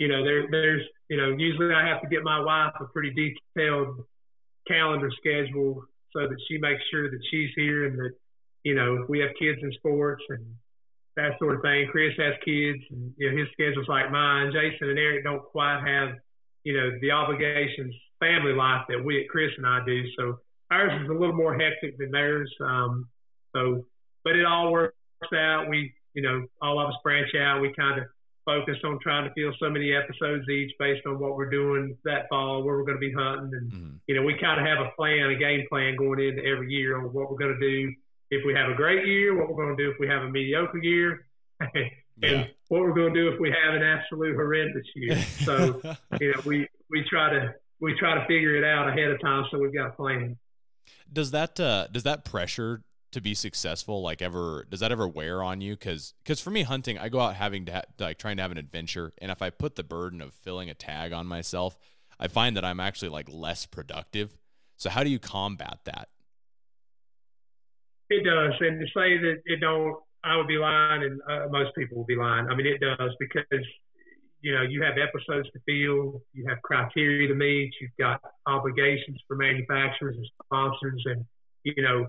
[0.00, 3.10] you know, there, there's, you know, usually I have to get my wife a pretty
[3.54, 4.02] detailed
[4.66, 8.12] calendar schedule so that she makes sure that she's here and that,
[8.64, 10.44] you know, we have kids in sports and
[11.16, 11.86] that sort of thing.
[11.92, 14.52] Chris has kids and, you know, his schedule's like mine.
[14.52, 16.16] Jason and Eric don't quite have,
[16.64, 20.02] you know, the obligations, family life that we, Chris and I do.
[20.16, 20.38] So
[20.70, 22.52] ours is a little more hectic than theirs.
[22.60, 23.08] Um,
[23.54, 23.84] so,
[24.24, 24.94] but it all works
[25.34, 25.68] out.
[25.68, 27.60] We, you know, all of us branch out.
[27.60, 28.06] We kind of
[28.44, 32.28] focus on trying to fill so many episodes each based on what we're doing that
[32.28, 33.50] fall, where we're going to be hunting.
[33.52, 33.90] And, mm-hmm.
[34.06, 36.96] you know, we kind of have a plan, a game plan going into every year
[36.96, 37.92] on what we're going to do
[38.30, 40.30] if we have a great year, what we're going to do if we have a
[40.30, 41.26] mediocre year,
[41.60, 41.90] and
[42.22, 42.46] yeah.
[42.68, 45.16] what we're going to do if we have an absolute horrendous year.
[45.44, 45.80] So,
[46.20, 49.44] you know, we, we try to, we try to figure it out ahead of time
[49.50, 50.36] so we've got a plan.
[51.12, 55.42] Does that, uh, does that pressure to be successful like ever does that ever wear
[55.42, 55.74] on you?
[55.74, 58.52] Because because for me hunting i go out having to ha- like trying to have
[58.52, 61.76] an adventure and if i put the burden of filling a tag on myself
[62.18, 64.36] i find that i'm actually like less productive.
[64.76, 66.08] So how do you combat that?
[68.08, 71.74] It does and to say that it don't i would be lying and uh, most
[71.74, 72.46] people will be lying.
[72.48, 73.66] I mean it does because
[74.40, 79.18] you know you have episodes to fill you have criteria to meet you've got obligations
[79.26, 81.24] for manufacturers and sponsors and
[81.64, 82.06] you know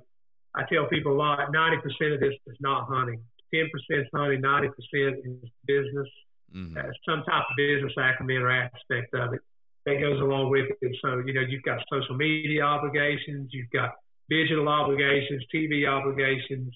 [0.54, 3.22] I tell people a lot, 90% of this is not hunting.
[3.54, 6.08] 10% is hunting, 90% is business,
[6.54, 6.78] mm-hmm.
[6.78, 9.41] uh, some type of business acumen or aspect of it
[9.86, 10.96] that goes along with it.
[11.02, 13.94] So, you know, you've got social media obligations, you've got
[14.30, 16.74] digital obligations, TV obligations,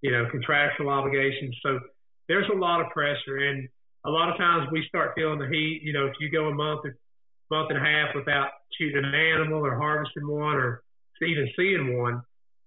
[0.00, 1.56] you know, contractual obligations.
[1.62, 1.80] So
[2.28, 3.36] there's a lot of pressure.
[3.36, 3.68] And
[4.08, 5.82] a lot of times we start feeling the heat.
[5.82, 6.96] You know, if you go a month or
[7.50, 10.82] month and a half without shooting an animal or harvesting one or
[11.20, 12.22] even seeing one,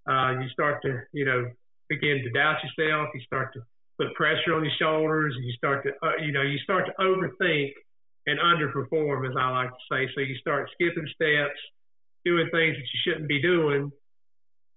[0.10, 1.49] uh, you start to, you know,
[1.89, 3.10] begin to doubt yourself.
[3.13, 3.62] You start to
[3.97, 5.36] put pressure on your shoulders.
[5.39, 7.71] You start to, uh, you know, you start to overthink
[8.27, 10.10] and underperform, as I like to say.
[10.13, 11.60] So you start skipping steps,
[12.23, 13.91] doing things that you shouldn't be doing,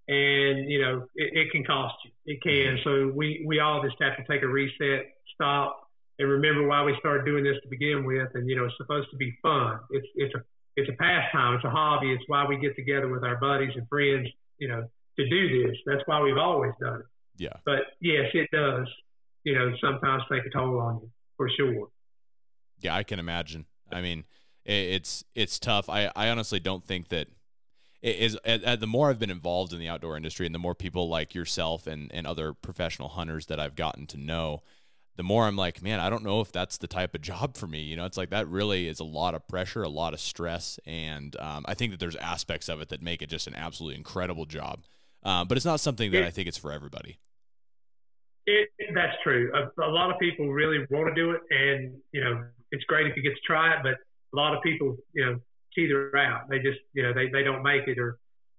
[0.09, 2.11] and you know it, it can cost you.
[2.27, 2.79] It can.
[2.85, 5.84] So we we all just have to take a reset, stop,
[6.19, 8.29] and remember why we started doing this to begin with.
[8.35, 9.81] And you know, it's supposed to be fun.
[9.91, 10.43] It's it's a
[10.77, 11.55] it's a pastime.
[11.55, 12.13] It's a hobby.
[12.13, 14.29] It's why we get together with our buddies and friends.
[14.59, 14.89] You know,
[15.19, 15.77] to do this.
[15.87, 17.07] That's why we've always done it.
[17.37, 17.55] Yeah.
[17.65, 18.87] But yes, it does,
[19.43, 21.89] you know, sometimes take a toll on you for sure.
[22.79, 23.67] Yeah, I can imagine.
[23.93, 24.25] I mean,
[24.65, 25.89] it's it's tough.
[25.89, 27.29] I, I honestly don't think that
[28.03, 31.09] it is the more I've been involved in the outdoor industry and the more people
[31.09, 34.63] like yourself and, and other professional hunters that I've gotten to know,
[35.17, 37.67] the more I'm like, man, I don't know if that's the type of job for
[37.67, 37.81] me.
[37.81, 40.79] You know, it's like that really is a lot of pressure, a lot of stress.
[40.87, 43.97] And um, I think that there's aspects of it that make it just an absolutely
[43.97, 44.85] incredible job.
[45.23, 47.19] Uh, but it's not something that I think it's for everybody.
[48.47, 49.51] It, that's true.
[49.55, 53.07] A, a, lot of people really want to do it, and you know, it's great
[53.07, 53.79] if you get to try it.
[53.83, 55.41] But a lot of people, you know,
[55.75, 56.51] teeter out.
[56.51, 58.19] They just, you know, they they don't make it, or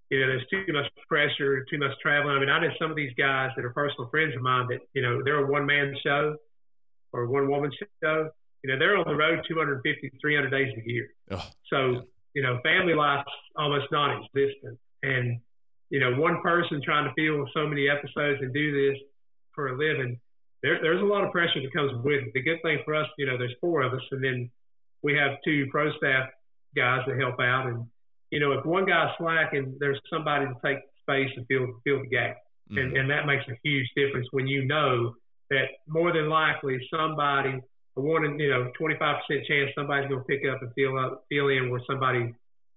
[0.10, 2.36] you know, there's too much pressure, too much traveling.
[2.36, 4.80] I mean, I know some of these guys that are personal friends of mine that,
[4.94, 6.36] you know, they're a one man show
[7.16, 7.72] or one woman
[8.04, 8.30] show.
[8.64, 11.10] You know, they're on the road 250, 300 days a year.
[11.32, 12.00] Oh, so, yeah.
[12.34, 14.78] you know, family life's almost non existent.
[15.04, 15.40] And,
[15.90, 19.00] you know, one person trying to fill so many episodes and do this
[19.54, 20.20] for a living,
[20.64, 22.34] there, there's a lot of pressure that comes with it.
[22.34, 24.50] The good thing for us, you know, there's four of us, and then
[25.04, 26.30] we have two pro staff
[26.76, 27.68] guys that help out.
[27.68, 27.86] And,
[28.32, 32.08] you know, if one guy's slacking, there's somebody to take space and fill, fill the
[32.08, 32.38] gap.
[32.72, 32.78] Mm-hmm.
[32.80, 35.14] And, and that makes a huge difference when you know
[35.50, 37.60] that more than likely somebody,
[37.98, 41.26] a one in, you know, 25% chance somebody's going to pick up and fill up,
[41.30, 42.34] fill in where somebody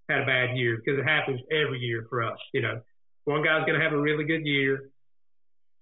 [0.09, 2.39] had a bad year because it happens every year for us.
[2.53, 2.81] You know,
[3.25, 4.91] one guy's going to have a really good year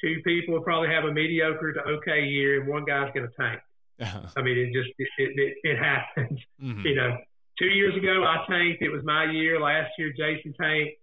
[0.00, 3.34] two people will probably have a mediocre to okay year, and one guy's going to
[3.38, 3.60] tank.
[4.00, 4.20] Uh-huh.
[4.36, 6.40] I mean, it just it it, it happens.
[6.62, 6.86] Mm-hmm.
[6.86, 7.14] You know,
[7.58, 8.80] two years ago I tanked.
[8.80, 9.60] It was my year.
[9.60, 10.94] Last year Jason tanked.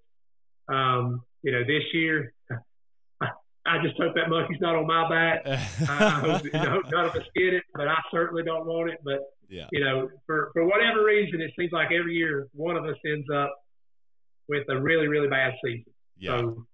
[0.68, 2.34] Um, you know, this year
[3.66, 5.42] I, just hope that monkey's not on my back.
[5.90, 9.00] I, hope, you know, none of us get it, but I certainly don't want it.
[9.04, 9.68] But yeah.
[9.72, 13.28] you know, for for whatever reason, it seems like every year one of us ends
[13.34, 13.54] up
[14.50, 15.86] with a really really bad season.
[16.18, 16.40] Yeah.
[16.40, 16.66] So,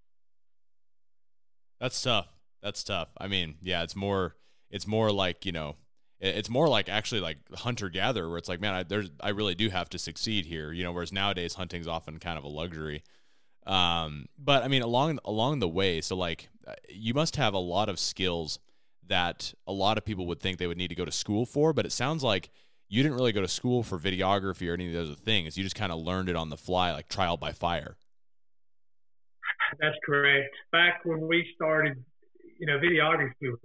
[1.80, 2.28] that's tough.
[2.62, 3.08] That's tough.
[3.18, 4.36] I mean, yeah, it's more
[4.70, 5.76] it's more like, you know,
[6.20, 9.54] it's more like actually like hunter gatherer where it's like, man, I there's I really
[9.54, 13.02] do have to succeed here, you know, whereas nowadays hunting's often kind of a luxury.
[13.66, 17.58] Um, but I mean, along along the way, so like uh, you must have a
[17.58, 18.58] lot of skills
[19.08, 21.72] that a lot of people would think they would need to go to school for,
[21.72, 22.50] but it sounds like
[22.88, 25.56] you didn't really go to school for videography or any of those things.
[25.56, 27.96] You just kind of learned it on the fly, like trial by fire.
[29.80, 30.54] That's correct.
[30.72, 32.02] Back when we started,
[32.58, 33.58] you know, videography was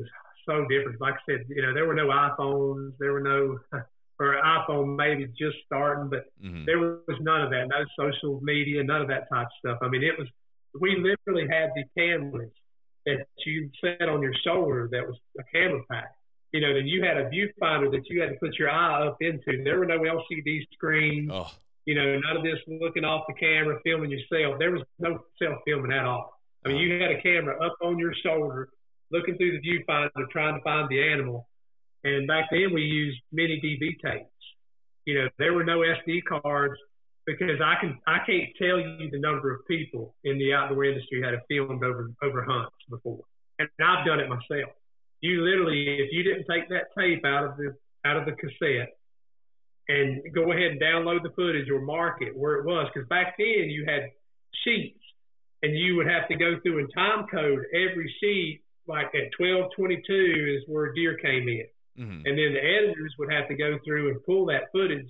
[0.48, 1.02] so different.
[1.02, 3.60] Like I said, you know, there were no iPhones, there were no,
[4.20, 6.66] or iPhone maybe just starting, but mm-hmm.
[6.66, 7.68] there was none of that.
[7.68, 9.78] No social media, none of that type of stuff.
[9.82, 10.28] I mean, it was,
[10.80, 12.52] we literally had the cameras
[13.06, 16.16] that you set on your shoulder that was a camera pack.
[16.54, 19.18] You know, then you had a viewfinder that you had to put your eye up
[19.20, 19.64] into.
[19.64, 21.30] There were no LCD screens.
[21.34, 21.52] Oh
[21.86, 24.58] you know, none of this looking off the camera, filming yourself.
[24.60, 26.40] There was no self filming at all.
[26.66, 28.70] I mean, you had a camera up on your shoulder,
[29.12, 31.48] looking through the viewfinder, trying to find the animal.
[32.06, 34.30] And back then, we used mini DV tapes.
[35.06, 36.80] You know, there were no SD cards
[37.26, 41.22] because I can I can't tell you the number of people in the outdoor industry
[41.22, 43.24] that have filmed over over hunts before,
[43.60, 44.72] and I've done it myself.
[45.22, 47.76] You literally, if you didn't take that tape out of the
[48.06, 48.94] out of the cassette
[49.88, 52.88] and go ahead and download the footage or mark it where it was.
[52.94, 54.10] Because back then you had
[54.64, 55.00] sheets
[55.64, 58.62] and you would have to go through and time code every sheet.
[58.88, 61.66] Like at 1222 is where deer came in.
[62.00, 62.26] Mm-hmm.
[62.26, 65.10] And then the editors would have to go through and pull that footage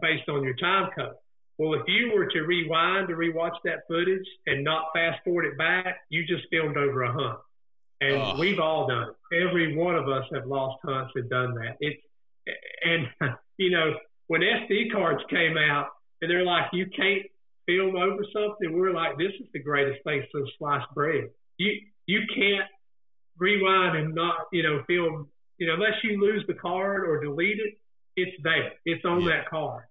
[0.00, 1.14] based on your time code.
[1.58, 5.58] Well, if you were to rewind or rewatch that footage and not fast forward it
[5.58, 7.38] back, you just filmed over a hunt.
[8.00, 8.36] And oh.
[8.38, 9.46] we've all done it.
[9.46, 11.76] Every one of us have lost hunts and done that.
[11.80, 12.02] It's
[12.84, 13.06] and
[13.58, 13.94] you know,
[14.26, 15.88] when SD cards came out
[16.20, 17.22] and they're like, you can't
[17.66, 21.28] film over something, we're like, this is the greatest thing since sliced bread.
[21.58, 21.72] You
[22.06, 22.68] you can't
[23.38, 25.28] rewind and not, you know, film,
[25.58, 27.78] you know, unless you lose the card or delete it,
[28.16, 28.72] it's there.
[28.84, 29.28] It's on yeah.
[29.28, 29.84] that card.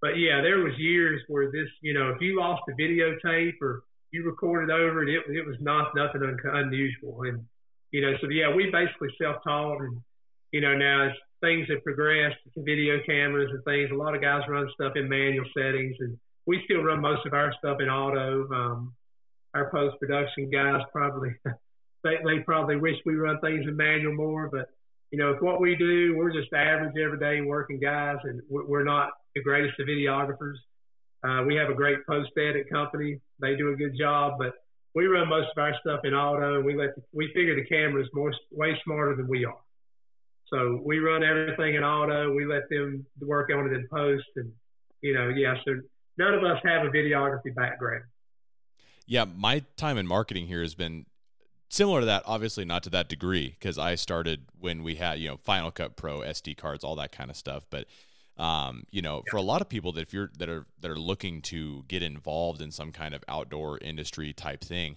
[0.00, 3.82] But yeah, there was years where this, you know, if you lost a videotape or
[4.12, 7.22] you recorded over it, it, it was not nothing un- unusual.
[7.22, 7.44] And
[7.90, 10.00] you know, so yeah, we basically self-taught, and
[10.52, 13.90] you know, now as things have progressed to video cameras and things.
[13.90, 17.32] A lot of guys run stuff in manual settings, and we still run most of
[17.32, 18.48] our stuff in auto.
[18.52, 18.94] Um,
[19.54, 21.34] our post production guys probably
[22.04, 24.68] they, they probably wish we run things in manual more, but
[25.10, 29.10] you know, if what we do, we're just average everyday working guys, and we're not
[29.34, 30.56] the greatest of videographers.
[31.24, 34.52] Uh, we have a great post edit company; they do a good job, but
[34.94, 37.64] we run most of our stuff in auto, and we let the, we figure the
[37.64, 39.58] camera's more way smarter than we are.
[40.48, 42.32] So we run everything in auto.
[42.32, 44.52] We let them work on it in post, and
[45.00, 45.54] you know, yeah.
[45.64, 45.80] So
[46.18, 48.04] none of us have a videography background.
[49.06, 51.06] Yeah, my time in marketing here has been
[51.68, 52.22] similar to that.
[52.26, 55.96] Obviously, not to that degree because I started when we had you know Final Cut
[55.96, 57.66] Pro, SD cards, all that kind of stuff.
[57.70, 57.86] But
[58.36, 59.30] um, you know, yeah.
[59.30, 62.02] for a lot of people that if you're that are that are looking to get
[62.02, 64.96] involved in some kind of outdoor industry type thing,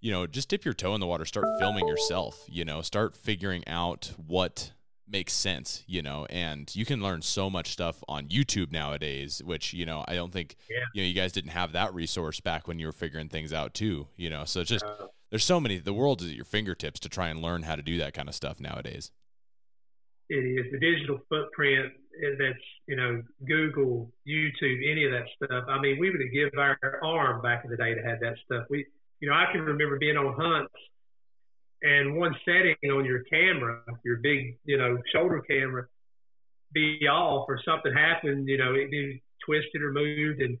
[0.00, 2.44] you know, just dip your toe in the water, start filming yourself.
[2.48, 4.72] You know, start figuring out what
[5.12, 9.74] makes sense, you know, and you can learn so much stuff on YouTube nowadays, which,
[9.74, 10.78] you know, I don't think, yeah.
[10.94, 13.74] you know, you guys didn't have that resource back when you were figuring things out
[13.74, 15.78] too, you know, so it's just, uh, there's so many.
[15.78, 18.28] The world is at your fingertips to try and learn how to do that kind
[18.28, 19.10] of stuff nowadays.
[20.28, 21.90] It is the digital footprint
[22.38, 25.64] that's you know Google, YouTube, any of that stuff.
[25.68, 28.34] I mean, we would have given our arm back in the day to have that
[28.44, 28.66] stuff.
[28.68, 28.84] We,
[29.20, 30.74] you know, I can remember being on hunts
[31.82, 35.86] and one setting on your camera, your big, you know, shoulder camera,
[36.74, 40.58] be off or something happened, you know, it be twisted or moved, and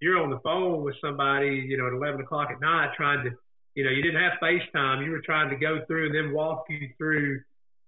[0.00, 3.30] you're on the phone with somebody, you know, at 11 o'clock at night trying to,
[3.74, 5.04] you know, you didn't have FaceTime.
[5.04, 7.40] You were trying to go through and then walk you through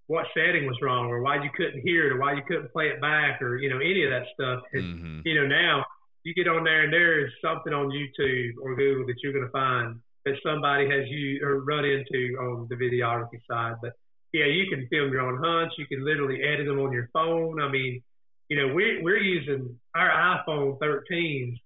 [0.08, 2.86] what setting was wrong or why you couldn't hear it or why you couldn't play
[2.86, 4.62] it back or, you know, any of that stuff.
[4.72, 5.20] And, mm-hmm.
[5.24, 5.84] you know, now
[6.22, 9.46] you get on there and there is something on YouTube or Google that you're going
[9.46, 13.76] to find that somebody has you or run into on the videography side.
[13.80, 13.92] But
[14.32, 15.76] yeah, you can film your own hunts.
[15.78, 17.62] You can literally edit them on your phone.
[17.62, 18.02] I mean,
[18.48, 21.60] you know, we're we're using our iPhone 13s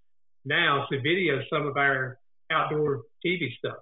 [0.44, 2.18] now to video some of our
[2.50, 3.78] outdoor TV stuff.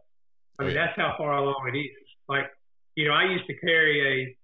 [0.59, 2.07] I mean, that's how far along it is.
[2.29, 2.47] Like,
[2.97, 4.37] you know, I used to carry a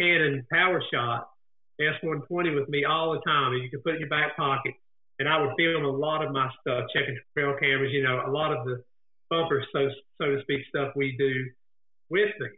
[0.00, 1.24] Canon PowerShot
[1.80, 4.74] S120 with me all the time, and you could put it in your back pocket.
[5.18, 7.92] And I would film a lot of my stuff, checking trail cameras.
[7.92, 8.82] You know, a lot of the
[9.28, 9.88] bumper, so
[10.20, 11.46] so to speak, stuff we do
[12.08, 12.48] with me.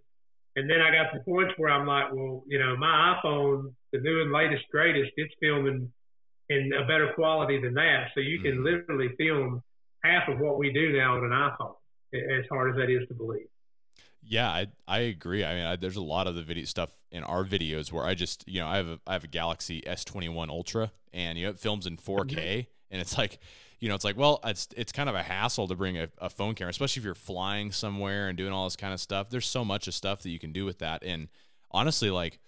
[0.57, 3.75] And then I got to the point where I'm like, well, you know, my iPhone,
[3.93, 5.93] the new and latest, greatest, it's filming
[6.49, 8.09] in a better quality than that.
[8.15, 8.65] So you can mm-hmm.
[8.65, 9.63] literally film
[10.05, 11.75] half of what we do now on an iPhone,
[12.15, 13.47] as hard as that is to believe.
[14.23, 15.45] Yeah, I I agree.
[15.45, 18.15] I mean, I, there's a lot of the video stuff in our videos where I
[18.15, 21.51] just, you know, I have a I have a Galaxy S21 Ultra, and you know,
[21.51, 22.61] it films in 4K, mm-hmm.
[22.91, 23.39] and it's like
[23.81, 26.31] you know, it's like, well, it's it's kind of a hassle to bring a, a,
[26.31, 29.29] phone camera, especially if you're flying somewhere and doing all this kind of stuff.
[29.29, 31.29] There's so much of stuff that you can do with that, and
[31.71, 32.39] honestly, like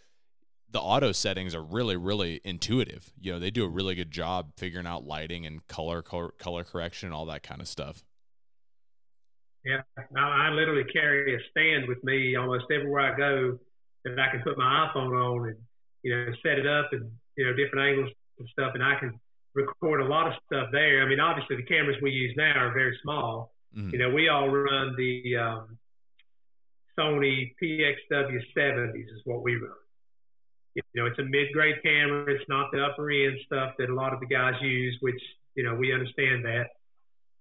[0.71, 3.13] the auto settings are really, really intuitive.
[3.21, 6.65] You know, they do a really good job figuring out lighting and color, color, color
[6.65, 8.03] correction, all that kind of stuff.
[9.67, 9.83] Yeah,
[10.17, 13.59] I literally carry a stand with me almost everywhere I go
[14.05, 15.57] that I can put my iPhone on and
[16.05, 19.19] you know set it up and you know different angles and stuff, and I can
[19.55, 21.03] record a lot of stuff there.
[21.03, 23.55] I mean, obviously the cameras we use now are very small.
[23.77, 23.91] Mm-hmm.
[23.91, 25.79] You know, we all run the um,
[26.97, 29.73] Sony PXW 70s is what we run.
[30.75, 32.33] You know, it's a mid-grade camera.
[32.33, 35.21] It's not the upper end stuff that a lot of the guys use, which
[35.55, 36.67] you know we understand that.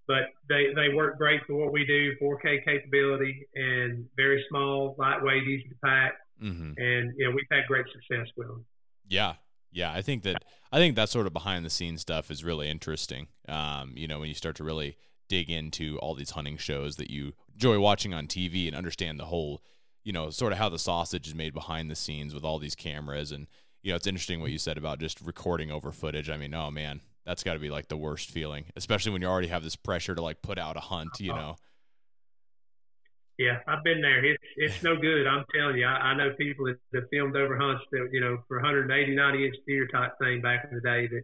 [0.07, 5.43] But they they work great for what we do, 4K capability, and very small, lightweight,
[5.43, 6.13] easy to pack.
[6.41, 6.73] Mm-hmm.
[6.77, 8.65] And know, we've had great success with them.
[9.07, 9.35] Yeah,
[9.71, 12.69] yeah, I think that I think that sort of behind the scenes stuff is really
[12.69, 13.27] interesting.
[13.47, 14.97] Um, you know, when you start to really
[15.27, 19.25] dig into all these hunting shows that you enjoy watching on TV and understand the
[19.25, 19.63] whole,
[20.03, 22.75] you know, sort of how the sausage is made behind the scenes with all these
[22.75, 23.47] cameras and
[23.85, 26.27] you know, it's interesting what you said about just recording over footage.
[26.27, 29.27] I mean, oh man, that's got to be like the worst feeling, especially when you
[29.27, 31.41] already have this pressure to like put out a hunt, you uh-huh.
[31.41, 31.55] know.
[33.37, 34.23] Yeah, I've been there.
[34.23, 35.27] It's it's no good.
[35.27, 35.85] I'm telling you.
[35.85, 39.45] I, I know people that, that filmed over hunts that you know for 180, 90
[39.45, 41.07] inch deer type thing back in the day.
[41.07, 41.23] That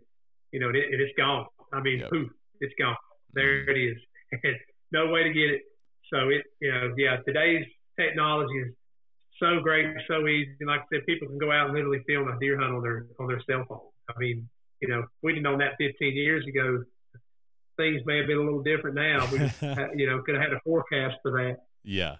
[0.51, 1.45] you know it, it's gone.
[1.71, 2.09] I mean, yep.
[2.09, 2.29] poof,
[2.59, 2.97] it's gone.
[3.33, 3.97] There it is.
[4.91, 5.61] no way to get it.
[6.11, 7.65] So it you know yeah today's
[7.97, 8.73] technology is
[9.39, 10.51] so great, so easy.
[10.59, 12.83] And like I said, people can go out and literally film a deer hunt on
[12.83, 13.87] their on their cell phone.
[14.09, 14.49] I mean,
[14.81, 16.83] you know, if we'd have known that 15 years ago,
[17.77, 19.27] things may have been a little different now.
[19.31, 19.39] We,
[19.99, 21.57] you know, could have had a forecast for that.
[21.83, 22.17] Yeah,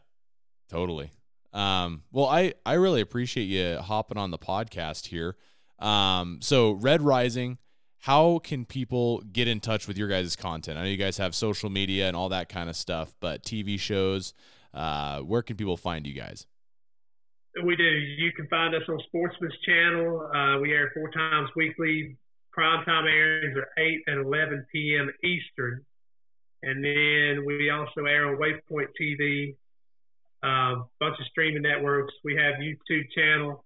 [0.70, 1.12] totally.
[1.54, 5.36] Um, well, I, I really appreciate you hopping on the podcast here.
[5.80, 7.58] Um, so Red Rising,
[8.00, 10.78] how can people get in touch with your guys' content?
[10.78, 13.80] I know you guys have social media and all that kind of stuff, but TV
[13.80, 14.34] shows,
[14.74, 16.48] uh, where can people find you guys?
[17.64, 17.84] We do.
[17.84, 20.32] You can find us on Sportsman's Channel.
[20.34, 22.18] Uh, we air four times weekly.
[22.52, 25.10] Prime time airings are 8 and 11 p.m.
[25.24, 25.86] Eastern.
[26.64, 29.56] And then we also air on Waypoint TV,
[30.44, 32.14] a um, bunch of streaming networks.
[32.24, 33.64] We have YouTube channel,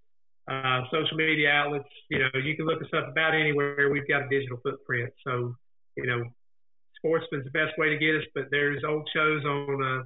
[0.47, 1.89] uh, social media outlets.
[2.09, 3.89] You know, you can look us up about anywhere.
[3.91, 5.11] We've got a digital footprint.
[5.25, 5.55] So,
[5.97, 6.23] you know,
[6.97, 10.03] Sportsman's the best way to get us, but there's old shows on uh,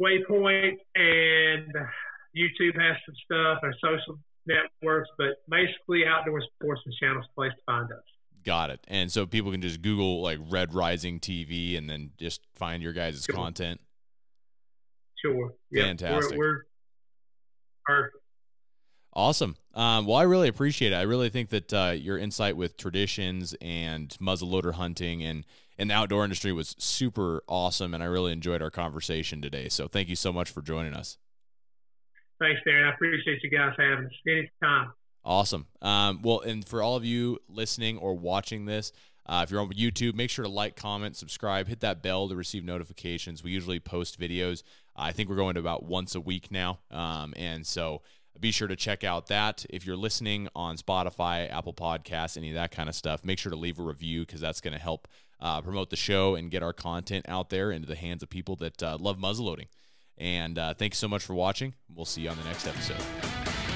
[0.00, 1.72] Waypoint and
[2.36, 4.18] YouTube has some stuff, our social
[4.50, 8.02] networks, but basically Outdoor Sportsman Channel's place to find us.
[8.44, 8.80] Got it.
[8.88, 12.92] And so people can just Google like Red Rising TV and then just find your
[12.92, 13.34] guys' sure.
[13.34, 13.80] content.
[15.22, 15.52] Sure.
[15.74, 16.38] Fantastic.
[16.38, 16.62] We're,
[17.88, 18.10] we're.
[19.12, 19.56] Awesome.
[19.74, 20.96] Um, well, I really appreciate it.
[20.96, 25.44] I really think that uh, your insight with traditions and muzzleloader hunting and,
[25.76, 29.68] and the outdoor industry was super awesome, and I really enjoyed our conversation today.
[29.68, 31.18] So thank you so much for joining us.
[32.40, 32.90] Thanks, Darren.
[32.90, 34.92] I appreciate you guys having us anytime.
[35.24, 35.66] Awesome.
[35.82, 38.92] Um, well, and for all of you listening or watching this,
[39.26, 42.34] Uh, if you're on YouTube, make sure to like, comment, subscribe, hit that bell to
[42.34, 43.44] receive notifications.
[43.44, 44.64] We usually post videos.
[44.96, 46.80] I think we're going to about once a week now.
[46.90, 48.02] Um, and so
[48.40, 49.64] be sure to check out that.
[49.70, 53.50] If you're listening on Spotify, Apple Podcasts, any of that kind of stuff, make sure
[53.50, 55.06] to leave a review because that's going to help
[55.38, 58.56] uh, promote the show and get our content out there into the hands of people
[58.56, 59.66] that uh, love muzzleloading.
[60.20, 61.74] And uh, thanks so much for watching.
[61.92, 63.69] We'll see you on the next episode.